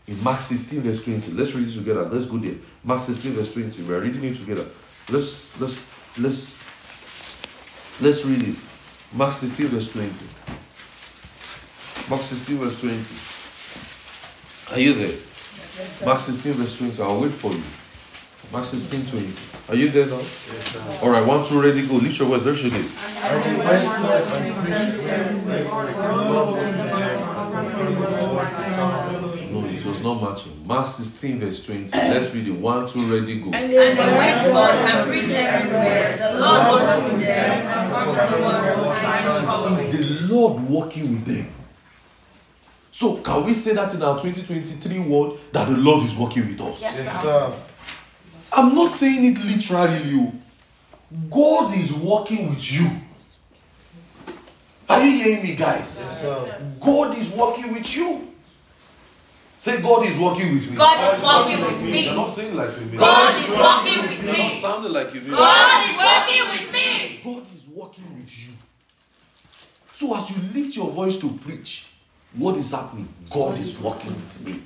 In 0.07 0.21
Mark 0.23 0.41
16, 0.41 0.81
verse 0.81 1.03
20, 1.03 1.31
let's 1.33 1.53
read 1.53 1.67
it 1.67 1.75
together. 1.75 2.03
Let's 2.05 2.25
go 2.25 2.37
there. 2.37 2.55
Mark 2.83 3.01
16, 3.01 3.31
verse 3.33 3.53
20. 3.53 3.83
We 3.83 3.93
are 3.93 3.99
reading 3.99 4.23
it 4.25 4.35
together. 4.35 4.65
Let's 5.09 5.59
let's 5.59 5.89
let's 6.17 6.57
let's 8.01 8.25
read 8.25 8.41
it. 8.41 8.55
Mark 9.13 9.31
16, 9.31 9.67
verse 9.67 9.91
20. 9.91 10.11
Mark 12.09 12.21
16, 12.21 12.57
verse 12.57 12.81
20. 12.81 14.73
Are 14.73 14.79
you 14.79 14.93
there? 14.93 15.17
Mark 16.05 16.19
16, 16.19 16.53
verse 16.53 16.77
20. 16.77 17.01
I'll 17.03 17.21
wait 17.21 17.31
for 17.31 17.51
you. 17.51 17.63
Mark 18.51 18.65
16, 18.65 19.05
20. 19.05 19.33
Are 19.69 19.75
you 19.75 19.89
there 19.89 20.07
now? 20.07 20.17
Yes, 20.17 20.73
sir. 20.73 20.81
All 21.03 21.11
right, 21.11 21.23
one, 21.25 21.45
two, 21.45 21.61
ready, 21.61 21.85
go. 21.85 21.95
Lift 21.95 22.17
your 22.17 22.29
voice. 22.29 22.43
Let's 22.45 22.63
read 22.63 22.73
it. 22.73 22.85
And 23.21 23.43
they 23.43 23.55
went 23.63 23.83
forth 23.85 24.37
and 24.41 24.55
preached 24.65 25.07
everywhere, 25.07 25.65
the 25.65 26.15
Lord 26.15 26.47
opened 26.57 26.79
them 26.79 27.69
from 27.69 27.93
the 27.93 28.09
Lord 28.09 28.47
sound. 28.47 29.53
No, 29.53 29.65
it 29.65 29.85
was 29.85 30.01
not 30.03 30.21
matching. 30.23 30.65
Mark 30.65 30.87
16, 30.87 31.39
verse 31.39 31.63
20. 31.63 31.89
Let's 31.95 32.33
read 32.33 32.47
it. 32.47 32.51
One, 32.53 32.87
two, 32.89 33.05
ready, 33.19 33.39
go. 33.39 33.51
And 33.53 33.71
they 33.71 33.77
went 33.77 34.41
forth 34.41 34.71
and 34.71 35.09
preached 35.09 35.29
everywhere. 35.31 36.17
The 36.17 36.39
Lord 36.39 36.81
opened 36.81 37.21
them 37.21 37.67
and 37.67 37.93
performed 37.93 38.33
the 38.33 38.47
word 38.47 38.79
of 38.79 38.97
signs 38.97 39.25
and 39.27 39.47
wonders. 39.47 39.83
Is 39.83 40.27
the 40.27 40.33
Lord 40.33 40.63
working 40.67 41.03
with 41.03 41.25
them? 41.25 41.47
So, 42.91 43.17
can 43.17 43.45
we 43.45 43.53
say 43.53 43.73
that 43.75 43.93
in 43.93 44.01
our 44.01 44.19
2023 44.19 44.99
world 45.01 45.39
that 45.51 45.69
the 45.69 45.77
Lord 45.77 46.03
is 46.03 46.15
working 46.15 46.47
with 46.47 46.59
us? 46.61 46.81
Yes, 46.81 47.21
sir. 47.21 47.53
I'm 48.59 48.75
not 48.75 48.89
saying 48.89 49.23
it 49.23 49.37
literally. 49.45 50.09
you. 50.09 50.33
God 51.31 51.73
is 51.75 51.93
working 51.93 52.49
with 52.49 52.71
you. 52.71 52.89
Are 54.89 55.01
you 55.01 55.11
hearing 55.23 55.43
me, 55.43 55.55
guys? 55.55 56.19
Yes. 56.21 56.61
God 56.81 57.17
is 57.17 57.31
working 57.33 57.73
with 57.73 57.95
you. 57.95 58.33
Say, 59.59 59.81
God 59.81 60.05
is 60.05 60.17
working 60.19 60.55
with 60.55 60.69
me. 60.69 60.75
God 60.75 61.17
is 61.17 61.23
working 61.23 61.65
with 61.65 61.85
me. 61.85 62.03
You're 62.03 62.11
me. 62.11 62.17
not 62.17 62.25
saying 62.25 62.55
like 62.55 62.77
you 62.79 62.85
mean. 62.85 62.97
God 62.97 63.43
is 63.43 63.49
working 63.49 64.09
with 64.09 64.23
You're 64.23 64.37
not 64.37 64.37
me. 64.37 64.49
sounding 64.49 64.91
like 64.91 65.13
you 65.13 65.21
mean. 65.21 65.31
God 65.31 65.89
is 65.89 65.97
working 65.97 66.63
with 66.63 66.73
me. 66.73 67.19
God 67.23 67.43
is 67.43 67.67
working 67.73 68.19
with 68.19 68.47
you. 68.47 68.53
So 69.93 70.15
as 70.15 70.29
you 70.29 70.37
lift 70.53 70.75
your 70.75 70.91
voice 70.91 71.17
to 71.19 71.29
preach, 71.29 71.87
what 72.33 72.57
is 72.57 72.71
happening? 72.71 73.07
God 73.29 73.57
is 73.57 73.79
working 73.79 74.13
with 74.13 74.45
me. 74.45 74.59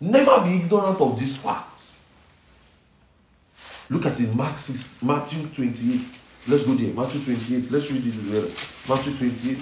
Never 0.00 0.42
be 0.44 0.56
ignorant 0.56 1.00
of 1.00 1.18
these 1.18 1.36
facts. 1.38 2.02
Look 3.88 4.04
at 4.06 4.20
it, 4.20 4.34
Mark 4.34 4.58
6, 4.58 5.02
Matthew 5.02 5.46
28. 5.48 6.00
Let's 6.48 6.64
go 6.64 6.74
there. 6.74 6.92
Matthew 6.92 7.22
28. 7.22 7.70
Let's 7.70 7.90
read 7.90 8.06
it 8.06 8.12
together. 8.12 8.46
Matthew 8.88 9.14
28. 9.16 9.56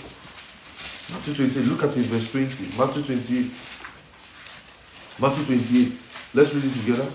Matthew 1.13 1.35
28. 1.35 1.69
Look 1.69 1.85
at 1.85 1.97
it, 1.97 2.07
verse 2.07 2.33
20. 2.33 2.79
Matthew 2.79 3.03
28. 3.03 3.51
Matthew 5.21 5.45
28. 5.45 5.93
Let's 6.35 6.55
read 6.55 6.65
it 6.65 6.75
together. 6.81 7.09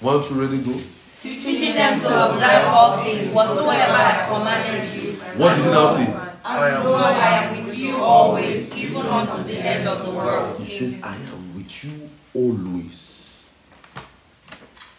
One, 0.00 0.22
two, 0.22 0.34
ready, 0.34 0.58
go. 0.58 0.78
Teaching 1.18 1.74
them 1.74 1.98
to 2.00 2.28
observe 2.28 2.64
all 2.66 3.02
things 3.02 3.32
whatsoever 3.32 3.92
I 3.92 4.10
have 4.10 4.28
commanded 4.28 5.02
you. 5.02 5.12
What 5.38 5.54
did 5.56 5.64
he 5.64 5.70
now 5.70 5.86
say? 5.86 6.14
I 6.44 6.70
am 6.70 6.86
I 6.86 7.56
am 7.56 7.66
with 7.66 7.76
you 7.76 7.96
always, 7.96 8.76
even 8.76 9.06
unto 9.06 9.42
the 9.44 9.58
end 9.58 9.88
of 9.88 10.04
the 10.04 10.10
world. 10.10 10.58
He 10.58 10.64
says, 10.64 11.02
I 11.02 11.16
am 11.16 11.54
with 11.56 11.84
you 11.84 12.05
always. 12.36 13.50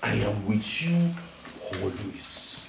I 0.02 0.14
am 0.14 0.46
with 0.46 0.84
you 0.84 1.12
always. 1.82 2.68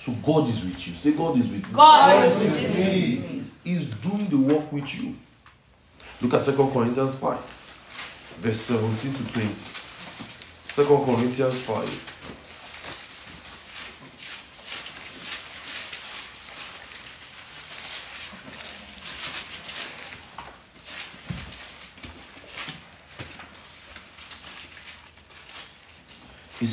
So 0.00 0.12
God 0.24 0.48
is 0.48 0.64
with 0.64 0.86
you. 0.86 0.94
Say, 0.94 1.12
God 1.12 1.36
is 1.36 1.50
with 1.50 1.68
you. 1.68 1.74
God 1.74 2.24
is 2.24 2.38
with 2.38 2.76
me. 2.76 3.16
He's, 3.16 3.60
he's 3.62 3.86
doing 3.96 4.26
the 4.26 4.36
work 4.38 4.72
with 4.72 4.94
you. 4.94 5.14
Look 6.22 6.32
at 6.34 6.40
2 6.40 6.52
Corinthians 6.72 7.18
5, 7.18 7.38
verse 8.38 8.60
17 8.60 9.12
to 9.12 9.32
20. 9.32 9.48
2 10.68 10.84
Corinthians 11.04 11.60
5. 11.60 12.15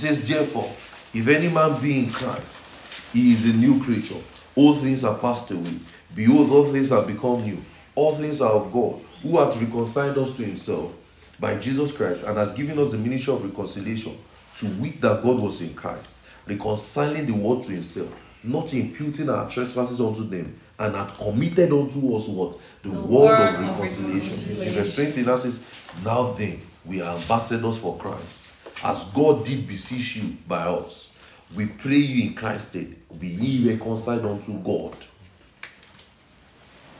Says, 0.03 0.27
Therefore, 0.27 0.69
if 1.13 1.27
any 1.27 1.49
man 1.49 1.81
be 1.81 1.99
in 1.99 2.09
Christ, 2.09 3.11
he 3.13 3.31
is 3.33 3.45
a 3.49 3.55
new 3.57 3.81
creature. 3.81 4.19
All 4.55 4.75
things 4.75 5.03
are 5.03 5.17
passed 5.17 5.49
away. 5.51 5.79
Behold, 6.15 6.51
all 6.51 6.65
things 6.65 6.89
have 6.89 7.07
become 7.07 7.41
new. 7.43 7.57
All 7.95 8.15
things 8.15 8.41
are 8.41 8.51
of 8.51 8.71
God, 8.71 8.99
who 9.21 9.39
hath 9.39 9.59
reconciled 9.61 10.17
us 10.17 10.35
to 10.37 10.43
himself 10.43 10.91
by 11.39 11.55
Jesus 11.57 11.95
Christ, 11.95 12.23
and 12.23 12.37
has 12.37 12.53
given 12.53 12.77
us 12.79 12.91
the 12.91 12.97
ministry 12.97 13.33
of 13.33 13.43
reconciliation, 13.43 14.17
to 14.57 14.67
wit 14.81 15.01
that 15.01 15.23
God 15.23 15.41
was 15.41 15.61
in 15.61 15.73
Christ, 15.73 16.17
reconciling 16.47 17.25
the 17.25 17.33
world 17.33 17.63
to 17.63 17.71
himself, 17.71 18.09
not 18.43 18.73
imputing 18.73 19.29
our 19.29 19.49
trespasses 19.49 19.99
unto 20.01 20.27
them, 20.27 20.59
and 20.79 20.95
hath 20.95 21.17
committed 21.17 21.71
unto 21.71 22.15
us 22.15 22.27
what? 22.27 22.57
The, 22.81 22.89
The 22.89 23.01
word, 23.01 23.55
of 23.55 23.61
of 23.61 23.69
reconciliation. 23.69 24.61
In 24.61 24.73
verse 24.73 24.95
20, 24.95 25.21
now 25.23 25.35
says, 25.35 25.63
Now 26.03 26.31
then, 26.33 26.59
we 26.85 27.01
are 27.01 27.15
ambassadors 27.15 27.79
for 27.79 27.97
Christ, 27.97 28.42
as 28.83 29.05
God 29.05 29.45
did 29.45 29.67
beseech 29.67 30.17
you 30.17 30.35
by 30.47 30.63
us. 30.63 31.17
We 31.55 31.67
pray 31.67 31.97
you 31.97 32.27
in 32.27 32.35
Christ's 32.35 32.69
stead, 32.69 32.95
be 33.19 33.27
ye 33.27 33.71
reconciled 33.71 34.25
unto 34.25 34.59
God. 34.59 34.95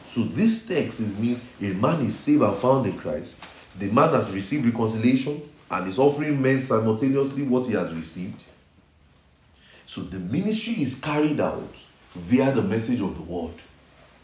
So 0.06 0.24
this 0.24 0.65
text 0.65 1.00
is, 1.00 1.17
means 1.17 1.43
a 1.60 1.74
man 1.74 2.02
is 2.02 2.17
saved 2.17 2.43
and 2.43 2.56
found 2.58 2.86
in 2.86 2.98
Christ. 2.98 3.43
The 3.80 3.89
man 3.89 4.13
has 4.13 4.34
received 4.34 4.65
reconciliation 4.65 5.41
and 5.72 5.88
is 5.88 5.98
offering 5.98 6.41
men 6.41 6.60
simultaneously 6.60 7.43
what 7.43 7.65
he 7.65 7.74
has 7.74 7.93
received. 7.93 8.43
So 9.86 10.02
the 10.02 10.19
ministry 10.19 10.74
is 10.82 10.96
carried 10.96 11.39
out 11.39 11.86
via 12.13 12.52
the 12.52 12.62
message 12.62 13.02
of 13.02 13.15
the 13.15 13.24
word 13.24 13.56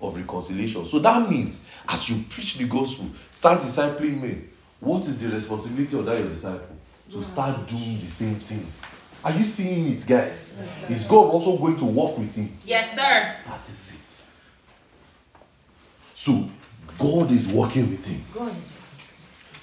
of 0.02 0.15
reconciliation. 0.15 0.86
So 0.86 1.00
that 1.00 1.30
means 1.30 1.69
as 1.88 2.08
you 2.08 2.24
preach 2.30 2.58
the 2.58 2.65
gospel, 2.65 3.10
start 3.32 3.60
discipling 3.60 4.22
men. 4.22 4.50
What 4.80 5.08
is 5.08 5.17
the 5.17 5.34
responsibility 5.34 5.98
of 5.98 6.06
that 6.06 6.19
your 6.19 6.30
disciple? 6.30 6.79
To 7.12 7.24
start 7.24 7.67
doing 7.67 7.95
the 7.95 8.08
same 8.08 8.36
thing. 8.36 8.65
Are 9.24 9.32
you 9.32 9.43
seeing 9.43 9.91
it, 9.91 10.06
guys? 10.08 10.63
Is 10.89 11.06
God 11.06 11.30
also 11.30 11.58
going 11.58 11.76
to 11.78 11.86
work 11.86 12.17
with 12.17 12.34
him? 12.36 12.52
Yes, 12.65 12.91
sir. 12.95 13.36
That 13.48 13.62
is 13.67 13.93
it. 13.95 15.39
So, 16.13 16.50
God 16.98 17.32
is 17.32 17.48
working 17.48 17.89
with 17.89 18.08
him. 18.08 18.24
God 18.34 18.56
is 18.58 18.72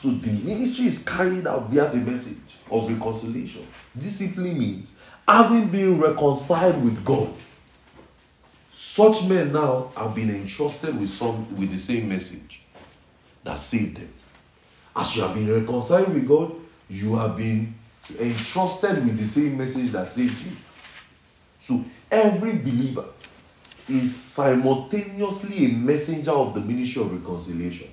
So, 0.00 0.10
the 0.10 0.30
ministry 0.30 0.86
is 0.86 1.02
carried 1.02 1.46
out 1.46 1.68
via 1.70 1.90
the 1.90 1.98
message 1.98 2.38
of 2.70 2.88
reconciliation. 2.88 3.66
Simply 3.98 4.52
means 4.52 4.98
having 5.26 5.68
been 5.68 5.98
reconciled 5.98 6.82
with 6.84 7.04
God. 7.04 7.32
Such 8.72 9.26
men 9.28 9.52
now 9.52 9.90
have 9.96 10.14
been 10.14 10.30
entrusted 10.30 10.98
with 10.98 11.08
some 11.08 11.54
with 11.56 11.70
the 11.70 11.76
same 11.76 12.08
message 12.08 12.62
that 13.44 13.58
saved 13.58 13.98
them. 13.98 14.12
As 14.94 15.16
you 15.16 15.22
have 15.22 15.34
been 15.34 15.50
reconciled 15.52 16.12
with 16.14 16.26
God, 16.26 16.52
you 16.88 17.16
have 17.16 17.36
been 17.36 17.74
entrusted 18.18 19.04
with 19.04 19.18
the 19.18 19.26
same 19.26 19.58
message 19.58 19.90
that 19.90 20.06
saved 20.06 20.44
you. 20.44 20.52
So 21.58 21.84
every 22.10 22.56
believer 22.56 23.06
is 23.88 24.14
simultaneously 24.14 25.66
a 25.66 25.68
messenger 25.68 26.32
of 26.32 26.54
the 26.54 26.60
ministry 26.60 27.02
of 27.02 27.12
reconciliation. 27.12 27.88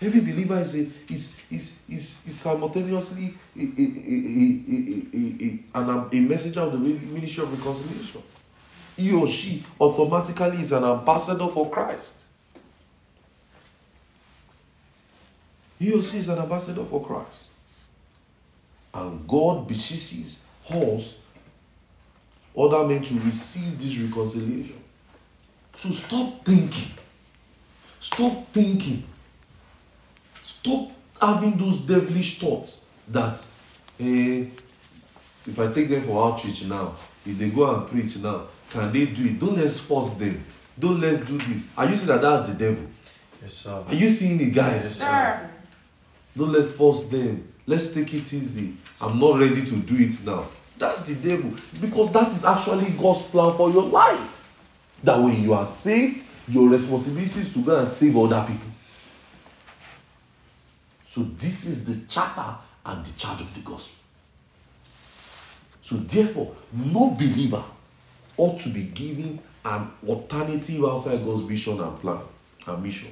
Every 0.00 0.20
believer 0.20 0.60
is, 0.60 0.76
a, 0.76 0.80
is, 1.12 1.40
is, 1.50 1.78
is, 1.88 2.22
is 2.26 2.40
simultaneously 2.40 3.34
a, 3.56 3.60
a, 3.60 3.62
a, 3.62 3.86
a, 4.14 4.64
a, 5.12 5.34
a, 5.42 5.58
a 5.74 5.78
um, 5.78 6.28
messenger 6.28 6.60
of 6.60 6.72
the 6.72 6.78
ministry 6.78 7.42
of 7.42 7.50
reconciliation. 7.50 8.22
He 8.96 9.12
or 9.12 9.28
she 9.28 9.64
automatically 9.80 10.58
is 10.58 10.72
an 10.72 10.84
ambassador 10.84 11.48
for 11.48 11.70
Christ. 11.70 12.26
He 15.78 15.92
or 15.92 16.02
she 16.02 16.18
is 16.18 16.28
an 16.28 16.38
ambassador 16.38 16.84
for 16.84 17.04
Christ. 17.04 17.47
And 18.98 19.26
God 19.28 19.68
beseeches 19.68 20.46
us, 20.68 21.18
other 22.56 22.86
men, 22.86 23.02
to 23.04 23.14
receive 23.20 23.78
this 23.78 23.96
reconciliation. 23.98 24.82
So 25.74 25.90
stop 25.90 26.44
thinking. 26.44 26.92
Stop 28.00 28.52
thinking. 28.52 29.04
Stop 30.42 30.90
having 31.20 31.56
those 31.56 31.80
devilish 31.80 32.40
thoughts 32.40 32.84
that 33.08 33.44
eh, 34.00 34.44
if 35.46 35.58
I 35.58 35.72
take 35.72 35.88
them 35.88 36.02
for 36.02 36.26
outreach 36.26 36.64
now, 36.64 36.94
if 37.24 37.38
they 37.38 37.50
go 37.50 37.74
and 37.74 37.88
preach 37.88 38.16
now, 38.18 38.48
can 38.70 38.90
they 38.90 39.06
do 39.06 39.24
it? 39.26 39.38
Don't 39.38 39.56
let's 39.56 39.78
force 39.80 40.14
them. 40.14 40.44
Don't 40.78 41.00
let's 41.00 41.24
do 41.24 41.38
this. 41.38 41.70
Are 41.76 41.88
you 41.88 41.96
seeing 41.96 42.08
that 42.08 42.22
that's 42.22 42.48
the 42.48 42.54
devil? 42.54 42.84
Yes, 43.42 43.54
sir. 43.54 43.84
Are 43.86 43.94
you 43.94 44.10
seeing 44.10 44.40
it, 44.40 44.54
guys? 44.54 44.74
Yes, 44.74 44.96
Sir. 44.96 45.50
Don't 46.36 46.52
let's 46.52 46.72
force 46.72 47.06
them. 47.06 47.52
Let's 47.68 47.92
take 47.92 48.14
it 48.14 48.32
easy. 48.32 48.78
I'm 48.98 49.20
not 49.20 49.38
ready 49.38 49.62
to 49.66 49.76
do 49.76 49.96
it 49.96 50.24
now. 50.24 50.46
That's 50.78 51.04
the 51.04 51.16
devil. 51.16 51.52
Because 51.82 52.10
that 52.12 52.28
is 52.28 52.46
actually 52.46 52.90
God's 52.92 53.28
plan 53.28 53.54
for 53.58 53.70
your 53.70 53.82
life. 53.82 54.96
That 55.04 55.20
when 55.22 55.42
you 55.42 55.52
are 55.52 55.66
saved, 55.66 56.26
your 56.48 56.70
responsibility 56.70 57.40
is 57.40 57.52
to 57.52 57.62
go 57.62 57.78
and 57.78 57.86
save 57.86 58.16
other 58.16 58.42
people. 58.46 58.70
So 61.10 61.20
this 61.24 61.66
is 61.66 61.84
the 61.84 62.08
charter 62.08 62.56
and 62.86 63.04
the 63.04 63.18
charge 63.18 63.42
of 63.42 63.54
the 63.54 63.60
gospel. 63.60 63.98
So 65.82 65.96
therefore, 65.96 66.54
no 66.72 67.10
believer 67.10 67.62
ought 68.38 68.58
to 68.60 68.70
be 68.70 68.84
given 68.84 69.40
an 69.66 69.90
alternative 70.08 70.82
outside 70.86 71.22
God's 71.22 71.42
vision 71.42 71.78
and 71.80 72.00
plan 72.00 72.20
and 72.66 72.82
mission. 72.82 73.10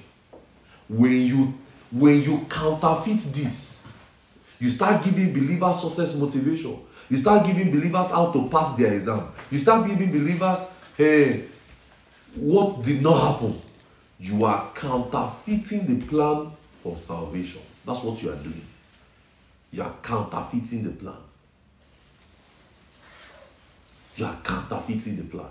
When 0.89 1.21
you 1.27 1.55
when 1.93 2.23
you 2.23 2.47
counterfeit 2.49 3.19
this, 3.35 3.76
you 4.59 4.71
start 4.71 5.05
giving 5.05 5.33
believers 5.33 5.81
success 5.81 6.17
motivation. 6.17 6.79
You 7.09 7.17
start 7.17 7.47
giving 7.47 7.71
believers 7.71 8.11
how 8.11 8.33
to 8.33 8.49
pass 8.49 8.75
their 8.77 8.95
exam. 8.95 9.29
You 9.51 9.59
start 9.59 9.87
giving 9.87 10.11
believers, 10.11 10.73
hey, 10.97 11.45
what 12.35 12.83
did 12.83 13.03
not 13.03 13.35
happen? 13.35 13.61
You 14.19 14.45
are 14.45 14.71
counterfeiting 14.75 15.87
the 15.87 16.07
plan 16.07 16.51
for 16.83 16.97
salvation. 16.97 17.63
That's 17.85 18.03
what 18.03 18.23
you 18.23 18.31
are 18.31 18.37
doing. 18.37 18.65
You 19.71 19.83
are 19.83 19.95
counterfeiting 20.03 20.85
the 20.85 20.91
plan. 20.91 21.17
You 24.17 24.25
are 24.25 24.37
counterfeiting 24.43 25.17
the 25.17 25.25
plan. 25.25 25.51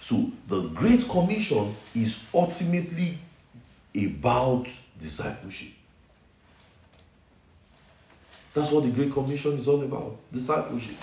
So 0.00 0.30
the 0.48 0.62
Great 0.68 1.08
Commission 1.08 1.74
is 1.94 2.24
ultimately 2.34 3.18
about 3.94 4.66
discipleship. 5.00 5.72
That's 8.54 8.70
what 8.70 8.84
the 8.84 8.90
Great 8.90 9.12
Commission 9.12 9.52
is 9.52 9.68
all 9.68 9.82
about 9.82 10.16
discipleship. 10.32 10.96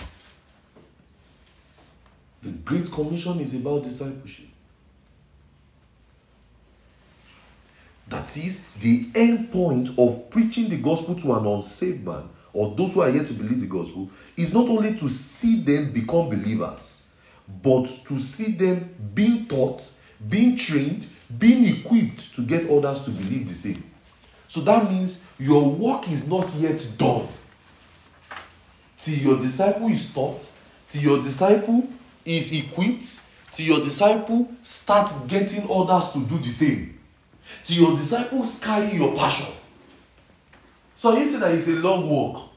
The 2.42 2.50
Great 2.50 2.90
Commission 2.90 3.40
is 3.40 3.54
about 3.54 3.82
discipleship. 3.82 4.46
That 8.08 8.36
is 8.36 8.66
the 8.78 9.08
end 9.14 9.50
point 9.50 9.90
of 9.98 10.30
preaching 10.30 10.68
the 10.68 10.76
gospel 10.76 11.16
to 11.16 11.34
an 11.34 11.46
unsaved 11.46 12.04
man 12.04 12.28
or 12.52 12.74
those 12.74 12.94
who 12.94 13.00
are 13.00 13.10
yet 13.10 13.26
to 13.26 13.32
believe 13.32 13.60
the 13.60 13.66
gospel 13.66 14.08
is 14.36 14.52
not 14.52 14.68
only 14.68 14.96
to 14.96 15.08
see 15.08 15.60
them 15.60 15.92
become 15.92 16.28
believers, 16.28 17.04
but 17.62 17.86
to 18.06 18.18
see 18.18 18.52
them 18.52 18.94
being 19.14 19.46
taught, 19.46 19.82
being 20.28 20.56
trained, 20.56 21.06
being 21.38 21.78
equipped 21.78 22.34
to 22.34 22.42
get 22.42 22.70
others 22.70 23.02
to 23.02 23.10
believe 23.10 23.48
the 23.48 23.54
same. 23.54 23.82
So 24.48 24.60
that 24.60 24.90
means 24.90 25.26
your 25.38 25.70
work 25.70 26.08
is 26.10 26.26
not 26.26 26.52
yet 26.54 26.86
done. 26.96 27.26
Till 29.02 29.18
your 29.18 29.38
disciple 29.38 29.88
is 29.88 30.12
taught, 30.12 30.50
till 30.88 31.02
your 31.02 31.22
disciple 31.22 31.88
is 32.24 32.52
equipped, 32.58 33.22
till 33.52 33.66
your 33.66 33.78
disciple 33.78 34.48
starts 34.62 35.12
getting 35.26 35.70
others 35.70 36.10
to 36.10 36.24
do 36.24 36.38
the 36.38 36.50
same. 36.50 36.98
Till 37.64 37.88
your 37.88 37.96
disciples 37.96 38.60
carry 38.60 38.92
your 38.92 39.14
passion. 39.14 39.52
So 40.98 41.10
are 41.10 41.18
you 41.18 41.28
saying 41.28 41.40
that 41.40 41.54
it's 41.54 41.68
a 41.68 41.76
long 41.76 42.08
walk? 42.08 42.50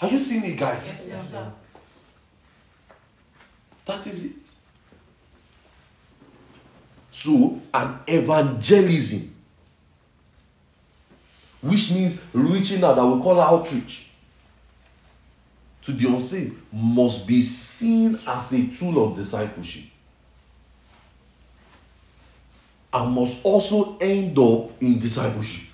Are 0.00 0.08
you 0.08 0.18
seeing 0.18 0.44
it, 0.44 0.58
guys? 0.58 0.82
Yes. 0.84 1.12
That 3.84 4.06
is 4.06 4.24
it. 4.24 4.41
So, 7.12 7.60
an 7.74 7.98
evangelism, 8.08 9.34
which 11.60 11.92
means 11.92 12.24
reaching 12.32 12.82
out, 12.82 12.96
that 12.96 13.04
we 13.04 13.22
call 13.22 13.38
outreach 13.38 14.08
to 15.82 15.92
the 15.92 16.08
unsaved, 16.08 16.56
must 16.72 17.26
be 17.26 17.42
seen 17.42 18.18
as 18.26 18.54
a 18.54 18.66
tool 18.68 19.04
of 19.04 19.16
discipleship 19.16 19.84
and 22.94 23.12
must 23.12 23.44
also 23.44 23.98
end 23.98 24.38
up 24.38 24.70
in 24.82 24.98
discipleship. 24.98 25.68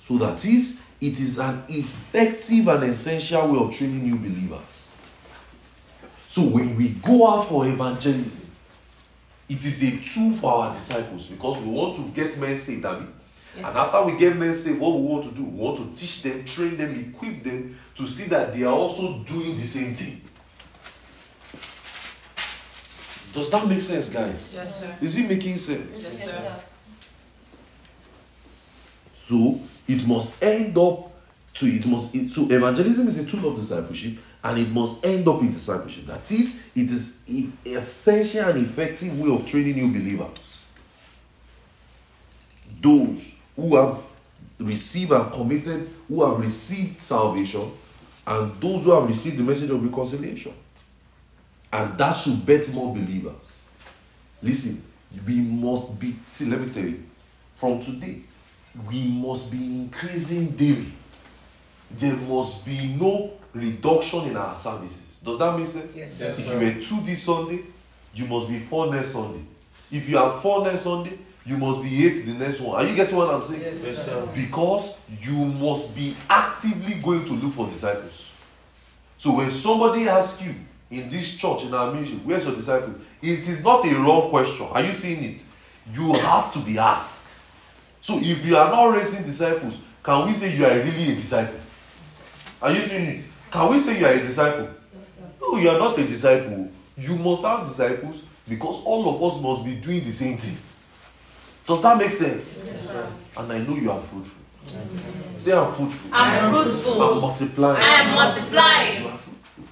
So 0.00 0.18
that 0.18 0.44
is, 0.44 0.82
it 1.00 1.20
is 1.20 1.38
an 1.38 1.62
effective 1.68 2.66
and 2.66 2.82
essential 2.82 3.46
way 3.46 3.58
of 3.60 3.72
training 3.72 4.02
new 4.02 4.16
believers. 4.16 4.88
So 6.30 6.42
when 6.42 6.76
we 6.76 6.90
go 6.90 7.28
out 7.28 7.48
for 7.48 7.66
evangelism, 7.66 8.48
it 9.48 9.64
is 9.64 9.82
a 9.82 9.90
tool 9.96 10.30
for 10.34 10.52
our 10.52 10.72
disciples 10.72 11.26
because 11.26 11.58
we 11.58 11.68
want 11.68 11.96
to 11.96 12.08
get 12.10 12.38
men 12.38 12.54
saved, 12.54 12.84
Abby. 12.84 13.04
Yes, 13.56 13.66
and 13.66 13.76
after 13.76 14.04
we 14.04 14.16
get 14.16 14.36
men 14.36 14.54
saved, 14.54 14.78
what 14.78 14.94
we 14.94 15.06
want 15.08 15.24
to 15.24 15.32
do, 15.32 15.42
we 15.42 15.50
want 15.50 15.78
to 15.78 16.00
teach 16.00 16.22
them, 16.22 16.44
train 16.44 16.76
them, 16.76 17.12
equip 17.12 17.42
them 17.42 17.76
to 17.96 18.06
see 18.06 18.26
that 18.26 18.54
they 18.54 18.62
are 18.62 18.72
also 18.72 19.24
doing 19.24 19.56
the 19.56 19.60
same 19.60 19.92
thing. 19.92 20.20
Does 23.32 23.50
that 23.50 23.66
make 23.66 23.80
sense, 23.80 24.08
guys? 24.08 24.54
Yes, 24.54 24.78
sir. 24.78 24.96
Is 25.00 25.18
it 25.18 25.28
making 25.28 25.56
sense? 25.56 26.12
Yes, 26.12 26.24
sir. 26.26 26.60
So 29.14 29.60
it 29.88 30.06
must 30.06 30.40
end 30.40 30.78
up 30.78 31.10
to 31.54 31.66
it 31.66 31.84
must 31.86 32.14
it, 32.14 32.30
so 32.30 32.44
evangelism 32.44 33.08
is 33.08 33.18
a 33.18 33.24
tool 33.24 33.50
of 33.50 33.56
discipleship 33.56 34.16
and 34.42 34.58
it 34.58 34.70
must 34.72 35.04
end 35.04 35.28
up 35.28 35.40
in 35.40 35.50
discipleship. 35.50 36.06
That 36.06 36.30
is, 36.30 36.64
it 36.74 36.90
is 36.90 37.18
an 37.28 37.52
essential 37.64 38.48
and 38.48 38.64
effective 38.64 39.18
way 39.18 39.34
of 39.34 39.46
training 39.46 39.76
new 39.76 39.92
believers. 39.92 40.58
Those 42.80 43.36
who 43.54 43.76
have 43.76 43.98
received 44.58 45.12
and 45.12 45.30
committed, 45.32 45.90
who 46.08 46.24
have 46.24 46.40
received 46.40 47.00
salvation, 47.00 47.70
and 48.26 48.54
those 48.60 48.84
who 48.84 48.92
have 48.92 49.06
received 49.06 49.36
the 49.36 49.42
message 49.42 49.70
of 49.70 49.82
reconciliation. 49.82 50.54
And 51.72 51.96
that 51.98 52.14
should 52.14 52.44
bet 52.44 52.68
more 52.72 52.94
believers. 52.94 53.60
Listen, 54.42 54.82
we 55.26 55.36
must 55.40 55.98
be, 56.00 56.16
see, 56.26 56.46
let 56.46 56.60
me 56.60 56.72
tell 56.72 56.84
you, 56.84 57.04
from 57.52 57.80
today, 57.80 58.20
we 58.88 59.04
must 59.04 59.52
be 59.52 59.58
increasing 59.58 60.46
daily. 60.50 60.92
There 61.90 62.16
must 62.16 62.64
be 62.64 62.96
no 62.98 63.32
reduction 63.54 64.22
in 64.28 64.36
our 64.36 64.54
services. 64.54 65.20
Does 65.24 65.38
that 65.38 65.58
make 65.58 65.68
sense? 65.68 65.96
Yes, 65.96 66.18
Yes, 66.18 66.38
if 66.38 66.46
sir. 66.46 66.60
you 66.60 66.66
were 66.66 66.82
two 66.82 67.00
this 67.06 67.22
Sunday, 67.22 67.60
you 68.14 68.26
must 68.26 68.48
be 68.48 68.58
four 68.58 68.92
next 68.92 69.10
Sunday. 69.12 69.42
If 69.90 70.08
you 70.08 70.16
have 70.16 70.40
four 70.40 70.64
next 70.64 70.82
Sunday, 70.82 71.18
you 71.44 71.56
must 71.56 71.82
be 71.82 72.06
eight 72.06 72.24
the 72.26 72.34
next 72.34 72.60
one. 72.60 72.76
Are 72.76 72.88
you 72.88 72.94
getting 72.94 73.16
what 73.16 73.28
I'm 73.34 73.42
saying? 73.42 73.62
Yes, 73.62 74.04
sir. 74.04 74.28
Because 74.34 74.98
you 75.20 75.32
must 75.46 75.94
be 75.96 76.16
actively 76.28 76.94
going 76.94 77.24
to 77.24 77.32
look 77.32 77.54
for 77.54 77.66
disciples. 77.66 78.30
So 79.18 79.36
when 79.36 79.50
somebody 79.50 80.08
asks 80.08 80.42
you 80.42 80.54
in 80.90 81.08
this 81.08 81.36
church, 81.36 81.64
in 81.64 81.74
our 81.74 81.92
ministry, 81.92 82.18
where's 82.24 82.44
your 82.44 82.54
disciple? 82.54 82.94
It 83.22 83.40
is 83.48 83.62
not 83.64 83.86
a 83.86 83.94
wrong 83.96 84.30
question. 84.30 84.66
Are 84.70 84.82
you 84.82 84.92
seeing 84.92 85.22
it? 85.24 85.42
You 85.92 86.12
have 86.14 86.52
to 86.52 86.58
be 86.60 86.78
asked. 86.78 87.26
So 88.00 88.18
if 88.20 88.44
you 88.44 88.56
are 88.56 88.70
not 88.70 88.94
raising 88.96 89.24
disciples, 89.24 89.80
can 90.02 90.26
we 90.28 90.34
say 90.34 90.56
you 90.56 90.64
are 90.64 90.70
really 90.74 91.12
a 91.12 91.14
disciple? 91.14 91.60
Are 92.62 92.72
you 92.72 92.80
seeing 92.82 93.06
it? 93.18 93.24
Can 93.50 93.70
we 93.70 93.80
say 93.80 93.98
you 93.98 94.06
are 94.06 94.12
a 94.12 94.20
disciple? 94.20 94.68
No, 95.40 95.56
you 95.56 95.68
are 95.70 95.78
not 95.78 95.98
a 95.98 96.06
disciple. 96.06 96.70
You 96.96 97.16
must 97.16 97.42
have 97.44 97.66
disciples 97.66 98.22
because 98.48 98.84
all 98.84 99.08
of 99.08 99.22
us 99.22 99.42
must 99.42 99.64
be 99.64 99.76
doing 99.76 100.04
the 100.04 100.12
same 100.12 100.36
thing. 100.36 100.56
Does 101.66 101.82
that 101.82 101.98
make 101.98 102.10
sense? 102.10 102.88
and 103.36 103.52
I 103.52 103.58
know 103.58 103.76
you 103.76 103.90
are 103.90 104.00
fruitful. 104.00 104.40
Say 105.36 105.52
I'm 105.52 105.72
fruitful. 105.72 106.10
I'm 106.12 106.52
fruitful. 106.52 107.02
I'm 107.02 107.20
multiplying. 107.20 107.76
I 107.76 107.86
am 107.86 108.14
multiplying. 108.14 109.02
You 109.02 109.08
are 109.08 109.18
fruitful. 109.18 109.64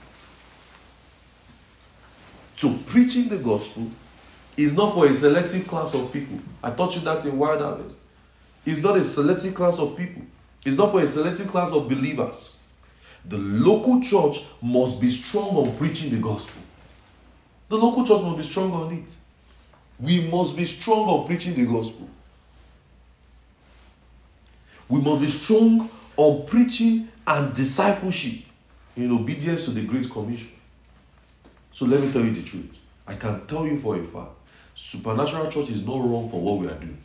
So 2.56 2.72
preaching 2.86 3.28
the 3.28 3.38
gospel 3.38 3.90
is 4.56 4.72
not 4.72 4.94
for 4.94 5.06
a 5.06 5.14
selective 5.14 5.66
class 5.68 5.94
of 5.94 6.12
people. 6.12 6.38
I 6.62 6.70
taught 6.70 6.94
you 6.96 7.02
that 7.02 7.24
in 7.24 7.38
Wild 7.38 7.60
Harvest. 7.60 8.00
It's 8.64 8.80
not 8.80 8.96
a 8.96 9.04
selective 9.04 9.54
class 9.54 9.78
of 9.78 9.96
people. 9.96 10.22
It's 10.64 10.76
not 10.76 10.90
for 10.90 11.00
a 11.00 11.06
selective 11.06 11.48
class 11.48 11.70
of 11.70 11.88
believers. 11.88 12.57
The 13.28 13.38
local 13.38 14.00
church 14.00 14.44
must 14.62 15.00
be 15.00 15.08
strong 15.08 15.56
on 15.56 15.76
preaching 15.76 16.10
the 16.10 16.18
gospel. 16.18 16.62
The 17.68 17.76
local 17.76 18.04
church 18.04 18.22
must 18.22 18.36
be 18.38 18.42
strong 18.42 18.72
on 18.72 18.92
it. 18.92 19.16
We 20.00 20.28
must 20.30 20.56
be 20.56 20.64
strong 20.64 21.08
on 21.08 21.26
preaching 21.26 21.54
the 21.54 21.66
gospel. 21.66 22.08
We 24.88 25.00
must 25.00 25.20
be 25.20 25.26
strong 25.26 25.90
on 26.16 26.46
preaching 26.46 27.08
and 27.26 27.52
discipleship 27.54 28.44
in 28.96 29.12
obedience 29.12 29.66
to 29.66 29.72
the 29.72 29.82
Great 29.84 30.08
Commission. 30.10 30.50
So 31.72 31.84
let 31.84 32.00
me 32.00 32.10
tell 32.10 32.24
you 32.24 32.32
the 32.32 32.42
truth. 32.42 32.78
I 33.06 33.14
can 33.14 33.46
tell 33.46 33.66
you 33.66 33.78
for 33.78 33.96
a 33.96 34.02
fact 34.02 34.30
supernatural 34.78 35.50
church 35.50 35.70
is 35.70 35.84
not 35.84 35.98
wrong 35.98 36.30
for 36.30 36.40
what 36.40 36.58
we 36.58 36.66
are 36.68 36.78
doing. 36.78 36.98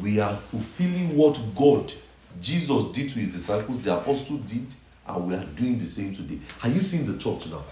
We 0.00 0.20
are 0.20 0.36
fulfilling 0.36 1.16
what 1.16 1.36
God, 1.56 1.92
Jesus, 2.40 2.84
did 2.92 3.10
to 3.10 3.18
his 3.18 3.30
disciples, 3.30 3.80
the 3.80 3.98
apostle 3.98 4.36
did, 4.38 4.66
and 5.06 5.26
we 5.26 5.34
are 5.34 5.44
doing 5.44 5.78
the 5.78 5.84
same 5.84 6.14
today. 6.14 6.38
Are 6.62 6.68
you 6.68 6.80
seeing 6.80 7.06
the 7.06 7.18
church 7.18 7.48
now? 7.50 7.64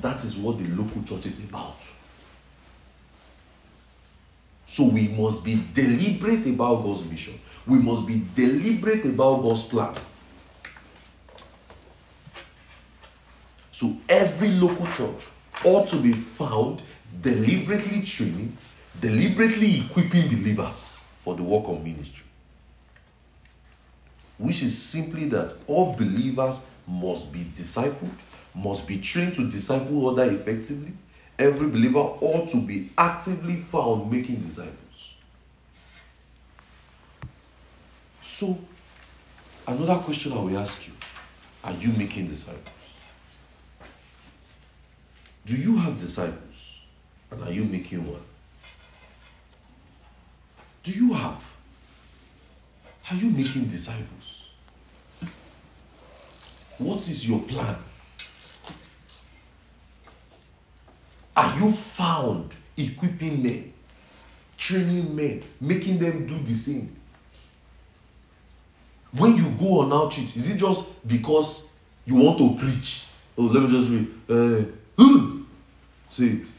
That 0.00 0.24
is 0.24 0.36
what 0.36 0.58
the 0.58 0.68
local 0.68 1.02
church 1.02 1.26
is 1.26 1.44
about. 1.44 1.76
So 4.64 4.88
we 4.88 5.08
must 5.08 5.44
be 5.44 5.62
deliberate 5.74 6.46
about 6.46 6.82
God's 6.82 7.04
mission. 7.04 7.38
We 7.66 7.78
must 7.78 8.06
be 8.06 8.22
deliberate 8.34 9.04
about 9.04 9.42
God's 9.42 9.64
plan. 9.64 9.94
So 13.70 13.96
every 14.08 14.48
local 14.48 14.86
church 14.92 15.26
ought 15.64 15.88
to 15.90 15.96
be 15.96 16.12
found 16.12 16.82
deliberately 17.20 18.02
training, 18.02 18.56
deliberately 19.00 19.80
equipping 19.80 20.28
believers 20.28 21.02
for 21.22 21.34
the 21.34 21.42
work 21.42 21.68
of 21.68 21.84
ministry. 21.84 22.24
Which 24.38 24.62
is 24.62 24.76
simply 24.80 25.26
that 25.26 25.54
all 25.66 25.94
believers 25.94 26.64
must 26.86 27.32
be 27.32 27.44
discipled, 27.54 28.10
must 28.54 28.86
be 28.86 28.98
trained 28.98 29.34
to 29.34 29.48
disciple 29.48 30.08
other 30.10 30.30
effectively. 30.30 30.92
Every 31.38 31.68
believer 31.68 31.98
ought 31.98 32.48
to 32.50 32.60
be 32.60 32.90
actively 32.96 33.56
found 33.56 34.10
making 34.10 34.36
disciples. 34.36 35.14
So, 38.20 38.58
another 39.66 39.96
question 39.96 40.32
I 40.32 40.36
will 40.40 40.58
ask 40.58 40.86
you 40.86 40.92
Are 41.64 41.72
you 41.72 41.92
making 41.98 42.28
disciples? 42.28 42.68
Do 45.44 45.56
you 45.56 45.76
have 45.76 45.98
disciples? 45.98 46.78
And 47.30 47.42
are 47.42 47.52
you 47.52 47.64
making 47.64 48.06
one? 48.08 48.20
Do 50.82 50.92
you 50.92 51.12
have? 51.12 51.52
Are 53.10 53.16
you 53.16 53.30
making 53.30 53.66
disciples? 53.66 54.31
What 56.82 57.08
is 57.08 57.28
your 57.28 57.40
plan? 57.40 57.76
Are 61.36 61.58
you 61.58 61.70
found 61.70 62.54
equipping 62.76 63.42
men, 63.42 63.72
training 64.58 65.14
men, 65.14 65.42
making 65.60 65.98
them 65.98 66.26
do 66.26 66.38
the 66.38 66.54
same? 66.54 66.94
When 69.12 69.36
you 69.36 69.48
go 69.60 69.80
on 69.80 69.92
outreach, 69.92 70.36
is 70.36 70.50
it 70.50 70.58
just 70.58 71.06
because 71.06 71.68
you 72.04 72.16
want 72.16 72.38
to 72.38 72.56
preach? 72.58 73.06
Oh, 73.38 73.42
let 73.42 73.62
me 73.62 73.68
just 73.68 73.90
read. 73.90 74.08
Uh, 74.28 74.64
hmm, 74.98 75.42
saved. 76.08 76.52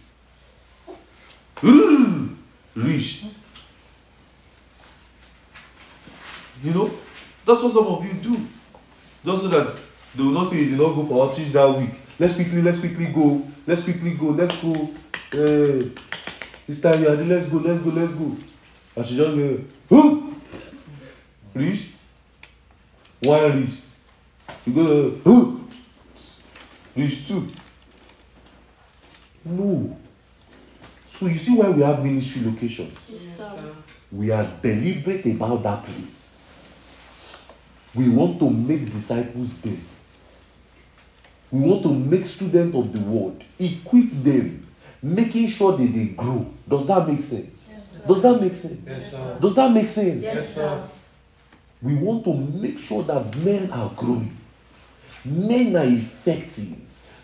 Hmm, 1.58 2.36
reached. 2.76 3.26
You 6.64 6.74
know, 6.74 6.92
that's 7.46 7.62
what 7.62 7.74
some 7.74 7.88
of 7.88 8.06
you 8.06 8.14
do. 8.14 8.48
Just 9.26 9.44
so 9.44 9.48
that 9.50 9.93
they 10.16 10.24
will 10.24 10.32
not 10.32 10.48
say 10.48 10.60
you 10.60 10.70
did 10.70 10.80
not 10.80 10.96
go 10.96 11.06
for 11.06 11.26
outreach 11.26 11.52
that 11.54 11.78
week. 11.78 11.90
Let's 12.20 12.36
quickly, 12.36 12.62
let's 12.62 12.80
quickly 12.80 13.08
go. 13.08 13.46
Let's 13.66 13.84
quickly 13.84 14.14
go. 14.14 14.28
Let's 14.28 14.56
go. 14.62 14.90
Uh, 15.34 15.90
this 16.68 16.82
time 16.82 17.02
you 17.02 17.10
are 17.10 17.16
there, 17.16 17.26
let's 17.26 17.48
go, 17.48 17.58
let's 17.58 17.82
go, 17.82 17.90
let's 17.90 18.14
go. 18.14 18.38
And 18.96 19.06
she 19.06 19.18
just 19.18 19.36
go, 19.36 19.60
huh? 19.90 20.22
Reached. 21.56 21.92
One 23.24 23.60
reached. 23.60 23.84
You 24.66 24.74
go, 24.74 25.20
huh? 25.26 25.80
Reached 26.96 27.28
two. 27.28 27.48
No. 29.46 29.98
So 31.08 31.26
you 31.28 31.38
see 31.38 31.58
why 31.58 31.70
we 31.70 31.82
have 31.82 32.04
ministry 32.04 32.44
locations. 32.46 32.98
We 34.12 34.30
are 34.32 34.48
deliberate 34.62 35.26
about 35.26 35.64
that 35.64 35.84
place. 35.86 36.46
We 37.96 38.10
want 38.10 38.40
to 38.40 38.50
make 38.50 38.86
disciples 38.86 39.60
there. 39.62 39.78
We 41.54 41.60
want 41.60 41.84
to 41.84 41.94
make 41.94 42.26
students 42.26 42.76
of 42.76 42.92
the 42.92 43.02
word, 43.08 43.44
equip 43.60 44.10
them, 44.24 44.66
making 45.04 45.50
sure 45.50 45.78
that 45.78 45.86
they 45.86 46.06
grow. 46.06 46.52
Does 46.68 46.88
that 46.88 47.08
make 47.08 47.22
sense? 47.22 47.76
Does 48.08 48.24
that 48.24 48.42
make 48.42 48.56
sense? 48.56 48.82
Yes, 48.88 49.12
sir. 49.12 49.38
Does 49.40 49.54
that 49.54 49.72
make 49.72 49.88
sense? 49.88 50.24
Yes, 50.24 50.56
sir. 50.56 50.84
We 51.80 51.94
want 51.94 52.24
to 52.24 52.34
make 52.34 52.80
sure 52.80 53.04
that 53.04 53.36
men 53.38 53.70
are 53.70 53.92
growing, 53.96 54.36
men 55.24 55.76
are 55.76 55.86
effective, 55.86 56.76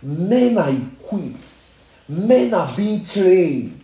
men 0.03 0.59
are 0.59 0.69
equipped, 0.69 1.73
men 2.07 2.53
are 2.53 2.75
being 2.77 3.03
trained. 3.03 3.82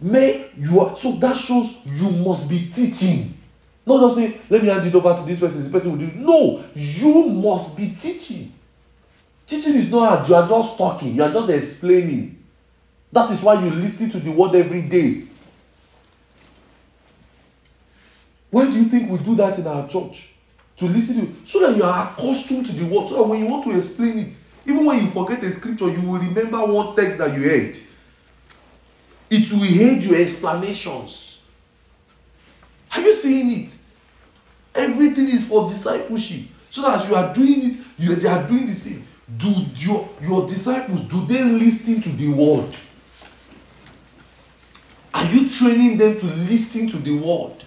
Men, 0.00 0.46
you 0.56 0.80
are 0.80 0.96
so 0.96 1.12
that 1.16 1.36
shows 1.36 1.76
you 1.84 2.08
must 2.24 2.48
be 2.48 2.70
teaching. 2.74 3.34
Not 3.84 4.00
just 4.00 4.16
say, 4.16 4.40
let 4.48 4.62
me 4.62 4.68
hand 4.68 4.86
it 4.86 4.94
over 4.94 5.14
to 5.14 5.26
this 5.26 5.38
person, 5.38 5.62
this 5.62 5.70
person 5.70 5.92
will 5.92 5.98
do. 5.98 6.10
No, 6.14 6.64
you 6.74 7.28
must 7.28 7.76
be 7.76 7.90
teaching. 7.90 8.54
Teaching 9.52 9.74
is 9.74 9.90
not 9.90 10.26
you 10.26 10.34
are 10.34 10.48
just 10.48 10.78
talking, 10.78 11.14
you 11.14 11.22
are 11.22 11.30
just 11.30 11.50
explaining. 11.50 12.42
That 13.12 13.30
is 13.30 13.42
why 13.42 13.62
you 13.62 13.68
listen 13.68 14.08
to 14.08 14.18
the 14.18 14.30
word 14.30 14.54
every 14.54 14.80
day. 14.80 15.24
Why 18.48 18.70
do 18.70 18.72
you 18.72 18.84
think 18.84 19.10
we 19.10 19.18
do 19.18 19.34
that 19.34 19.58
in 19.58 19.66
our 19.66 19.86
church? 19.86 20.30
To 20.78 20.86
listen 20.86 21.20
to 21.20 21.46
so 21.46 21.60
that 21.66 21.76
you 21.76 21.84
are 21.84 22.14
accustomed 22.14 22.64
to 22.64 22.72
the 22.72 22.86
word, 22.86 23.10
so 23.10 23.16
that 23.16 23.24
when 23.24 23.40
you 23.40 23.46
want 23.46 23.66
to 23.66 23.76
explain 23.76 24.20
it, 24.20 24.38
even 24.64 24.86
when 24.86 25.04
you 25.04 25.10
forget 25.10 25.44
a 25.44 25.52
scripture, 25.52 25.90
you 25.90 26.00
will 26.00 26.18
remember 26.18 26.56
one 26.64 26.96
text 26.96 27.18
that 27.18 27.36
you 27.36 27.42
heard. 27.42 27.76
It 29.28 29.52
will 29.52 29.64
aid 29.64 30.02
your 30.02 30.18
explanations. 30.18 31.42
Are 32.94 33.02
you 33.02 33.12
seeing 33.12 33.64
it? 33.64 33.76
Everything 34.74 35.28
is 35.28 35.46
for 35.46 35.68
discipleship. 35.68 36.46
So 36.70 36.80
that 36.80 37.02
as 37.02 37.10
you 37.10 37.16
are 37.16 37.34
doing 37.34 37.70
it, 37.70 37.76
you, 37.98 38.14
they 38.14 38.28
are 38.28 38.48
doing 38.48 38.64
the 38.64 38.74
same. 38.74 39.08
Do 39.38 39.50
your, 39.76 40.08
your 40.20 40.48
disciples, 40.48 41.04
do 41.04 41.24
they 41.26 41.42
listen 41.42 42.02
to 42.02 42.08
the 42.10 42.32
word? 42.32 42.74
Are 45.14 45.24
you 45.26 45.48
training 45.50 45.98
them 45.98 46.18
to 46.18 46.26
listen 46.26 46.88
to 46.88 46.98
the 46.98 47.16
word? 47.16 47.64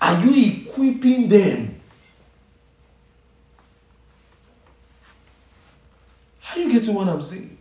Are 0.00 0.24
you 0.24 0.62
equipping 0.62 1.28
them? 1.28 1.80
Are 6.50 6.58
you 6.58 6.72
getting 6.72 6.94
what 6.94 7.08
I'm 7.08 7.22
saying? 7.22 7.56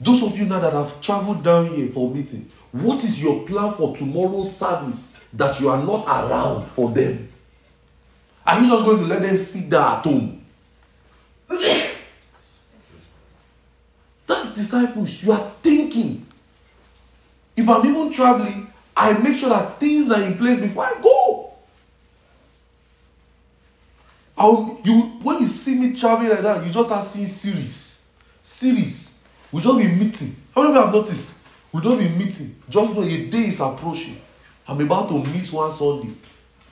Those 0.00 0.22
of 0.22 0.36
you 0.36 0.46
now 0.46 0.60
that 0.60 0.72
have 0.72 1.00
traveled 1.00 1.42
down 1.42 1.68
here 1.68 1.88
for 1.88 2.10
meeting, 2.10 2.48
what 2.72 3.02
is 3.04 3.22
your 3.22 3.46
plan 3.46 3.72
for 3.74 3.96
tomorrow's 3.96 4.56
service 4.56 5.18
that 5.32 5.60
you 5.60 5.68
are 5.68 5.82
not 5.82 6.06
around 6.06 6.66
for 6.66 6.90
them? 6.90 7.28
Are 8.46 8.60
you 8.60 8.68
just 8.68 8.84
going 8.84 8.98
to 8.98 9.04
let 9.04 9.22
them 9.22 9.36
sit 9.36 9.70
there 9.70 9.80
at 9.80 10.04
home? 10.04 10.44
That's 14.26 14.54
disciples. 14.54 15.22
You 15.22 15.32
are 15.32 15.52
thinking. 15.62 16.26
If 17.56 17.68
I'm 17.68 17.86
even 17.86 18.12
traveling, 18.12 18.72
I 18.96 19.12
make 19.18 19.38
sure 19.38 19.48
that 19.48 19.80
things 19.80 20.10
are 20.10 20.22
in 20.22 20.36
place 20.36 20.60
before 20.60 20.84
I 20.84 21.00
go. 21.00 21.52
I'll, 24.36 24.80
you 24.84 25.00
when 25.22 25.40
you 25.40 25.48
see 25.48 25.76
me 25.76 25.94
traveling 25.94 26.30
like 26.30 26.40
that, 26.40 26.66
you 26.66 26.72
just 26.72 26.88
start 26.88 27.04
seeing 27.04 27.26
series. 27.26 28.04
Series. 28.42 29.16
We 29.52 29.62
just 29.62 29.78
be 29.78 29.88
meeting. 29.88 30.36
How 30.54 30.62
many 30.62 30.74
of 30.74 30.80
you 30.80 30.84
have 30.84 30.94
noticed? 30.94 31.34
We 31.72 31.80
don't 31.80 31.98
be 31.98 32.08
meeting. 32.08 32.56
Just 32.68 32.92
know 32.92 33.02
a 33.02 33.26
day 33.26 33.44
is 33.44 33.60
approaching. 33.60 34.20
I'm 34.66 34.80
about 34.80 35.08
to 35.10 35.22
miss 35.24 35.52
one 35.52 35.70
Sunday. 35.70 36.12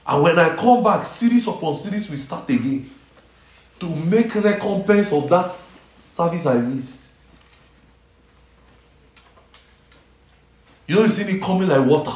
And 0.06 0.22
when 0.22 0.38
I 0.38 0.56
come 0.56 0.82
back, 0.82 1.06
series 1.06 1.46
upon 1.46 1.74
series 1.74 2.10
will 2.10 2.16
start 2.16 2.48
again. 2.50 2.90
To 3.80 3.88
make 3.88 4.34
recompense 4.34 5.12
of 5.12 5.28
that 5.28 5.56
service 6.06 6.46
I 6.46 6.60
missed. 6.60 7.10
You 10.86 10.96
don't 10.96 11.08
see 11.08 11.24
me 11.32 11.38
coming 11.40 11.68
like 11.68 11.86
water. 11.86 12.12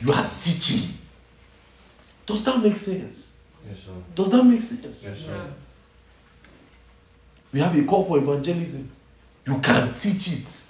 You 0.00 0.12
are 0.12 0.30
teaching. 0.38 0.94
Does 2.24 2.44
that 2.44 2.62
make 2.62 2.76
sense? 2.76 3.38
Yes, 3.66 3.78
sir. 3.80 3.92
Does 4.14 4.30
that 4.30 4.42
make 4.44 4.62
sense? 4.62 5.04
Yes, 5.04 5.18
sir. 5.26 5.52
We 7.52 7.60
have 7.60 7.76
a 7.76 7.84
call 7.84 8.04
for 8.04 8.18
evangelism. 8.18 8.90
You 9.46 9.58
can 9.60 9.92
teach 9.94 10.32
it. 10.32 10.62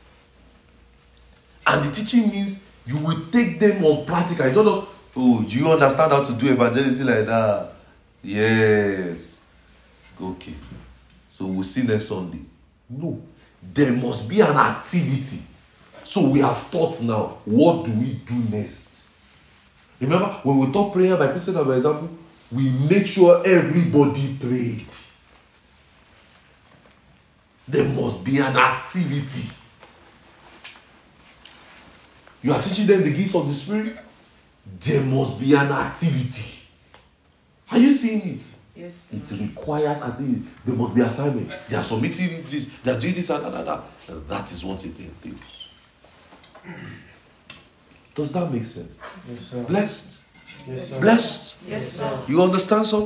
And 1.66 1.84
the 1.84 1.92
teaching 1.92 2.30
means 2.30 2.64
you 2.88 2.98
will 3.04 3.20
take 3.30 3.60
them 3.60 3.84
on 3.84 4.06
practical. 4.06 4.48
You 4.48 4.54
don't 4.54 4.64
know, 4.64 4.88
oh, 5.14 5.42
do 5.42 5.58
you 5.58 5.70
understand 5.70 6.10
how 6.10 6.24
to 6.24 6.32
do 6.32 6.50
evangelism 6.50 7.06
like 7.06 7.26
that? 7.26 7.72
Yes. 8.22 9.44
Okay. 10.20 10.54
So 11.28 11.44
we'll 11.46 11.64
see 11.64 11.82
next 11.82 12.06
Sunday. 12.08 12.40
No. 12.88 13.20
There 13.62 13.92
must 13.92 14.26
be 14.28 14.40
an 14.40 14.56
activity. 14.56 15.42
So 16.02 16.30
we 16.30 16.40
have 16.40 16.56
thought 16.56 17.02
now, 17.02 17.38
what 17.44 17.84
do 17.84 17.92
we 17.92 18.14
do 18.14 18.34
next? 18.50 19.08
Remember, 20.00 20.28
when 20.42 20.58
we 20.58 20.72
talk 20.72 20.94
prayer 20.94 21.16
by 21.18 21.26
precedent, 21.26 21.66
for 21.66 21.76
example, 21.76 22.08
we 22.50 22.70
make 22.88 23.06
sure 23.06 23.42
everybody 23.46 24.38
prayed. 24.40 24.86
There 27.66 27.86
must 27.90 28.24
be 28.24 28.38
an 28.38 28.56
activity. 28.56 29.50
You 32.42 32.52
are 32.52 32.62
teaching 32.62 32.86
them 32.86 33.02
the 33.02 33.12
gifts 33.12 33.34
of 33.34 33.48
the 33.48 33.54
Spirit. 33.54 33.98
There 34.80 35.02
must 35.02 35.40
be 35.40 35.54
an 35.54 35.72
activity. 35.72 36.68
Are 37.70 37.78
you 37.78 37.92
seeing 37.92 38.20
it? 38.20 38.46
Yes. 38.76 39.08
It 39.12 39.40
requires 39.40 40.02
activity. 40.02 40.42
There 40.64 40.76
must 40.76 40.94
be 40.94 41.00
assignment. 41.00 41.52
They 41.68 41.76
are 41.76 41.82
submitting 41.82 42.36
this, 42.36 42.66
they 42.84 42.92
are 42.92 42.98
doing 42.98 43.14
this, 43.14 43.28
and 43.30 43.44
that, 43.44 43.54
and 43.54 43.66
that. 43.66 43.82
And 44.08 44.26
that 44.28 44.52
is 44.52 44.64
what 44.64 44.84
it 44.84 44.92
entails. 44.98 45.68
Does 48.14 48.32
that 48.32 48.52
make 48.52 48.64
sense? 48.64 48.90
Yes, 49.28 49.40
sir. 49.40 49.64
Blessed. 49.64 50.18
Yes, 50.66 50.88
sir. 50.90 51.00
Blessed. 51.00 51.56
Yes, 51.66 51.92
sir. 51.92 52.24
You 52.28 52.42
understand 52.42 52.86
something? 52.86 52.96